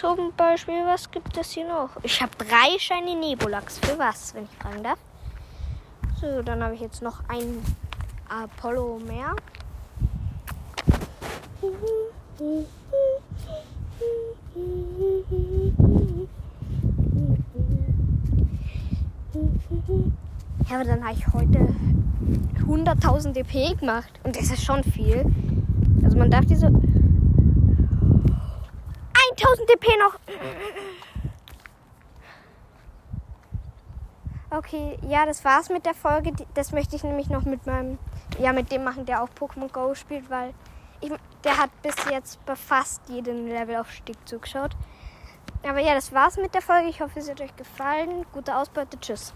Zum 0.00 0.32
Beispiel, 0.36 0.84
was 0.84 1.08
gibt 1.08 1.36
es 1.36 1.52
hier 1.52 1.68
noch? 1.68 1.90
Ich 2.02 2.20
habe 2.20 2.32
drei 2.36 2.76
Shiny 2.78 3.14
Nebulax. 3.14 3.78
Für 3.78 3.96
was, 3.96 4.34
wenn 4.34 4.42
ich 4.44 4.50
fragen 4.58 4.82
darf? 4.82 4.98
So, 6.20 6.42
dann 6.42 6.64
habe 6.64 6.74
ich 6.74 6.80
jetzt 6.80 7.00
noch 7.00 7.20
ein 7.28 7.62
Apollo 8.28 9.00
mehr. 9.06 9.36
Ja, 20.68 20.74
aber 20.74 20.84
dann 20.84 21.04
habe 21.04 21.14
ich 21.16 21.32
heute 21.32 21.68
100.000 22.66 23.32
DP 23.32 23.78
gemacht. 23.78 24.10
Und 24.24 24.34
das 24.34 24.50
ist 24.50 24.64
schon 24.64 24.82
viel. 24.82 25.24
Also 26.02 26.18
man 26.18 26.32
darf 26.32 26.46
diese 26.46 26.68
1000 29.36 29.68
DP 29.68 29.86
noch. 29.98 30.18
Okay, 34.50 34.98
ja, 35.08 35.26
das 35.26 35.44
war's 35.44 35.68
mit 35.68 35.84
der 35.84 35.94
Folge. 35.94 36.32
Das 36.54 36.72
möchte 36.72 36.94
ich 36.94 37.02
nämlich 37.02 37.28
noch 37.28 37.44
mit 37.44 37.66
meinem, 37.66 37.98
ja, 38.38 38.52
mit 38.52 38.70
dem 38.70 38.84
machen, 38.84 39.04
der 39.04 39.22
auch 39.22 39.28
Pokémon 39.28 39.72
Go 39.72 39.94
spielt, 39.94 40.30
weil 40.30 40.54
ich, 41.00 41.12
der 41.42 41.58
hat 41.58 41.70
bis 41.82 41.96
jetzt 42.10 42.44
bei 42.46 42.54
fast 42.54 43.08
jedem 43.08 43.46
Levelaufstieg 43.46 44.16
zugeschaut. 44.26 44.76
Aber 45.66 45.80
ja, 45.80 45.94
das 45.94 46.12
war's 46.12 46.36
mit 46.36 46.54
der 46.54 46.62
Folge. 46.62 46.88
Ich 46.88 47.00
hoffe, 47.00 47.18
es 47.18 47.28
hat 47.28 47.40
euch 47.40 47.56
gefallen. 47.56 48.26
Gute 48.32 48.54
Ausbeute. 48.54 49.00
Tschüss. 49.00 49.32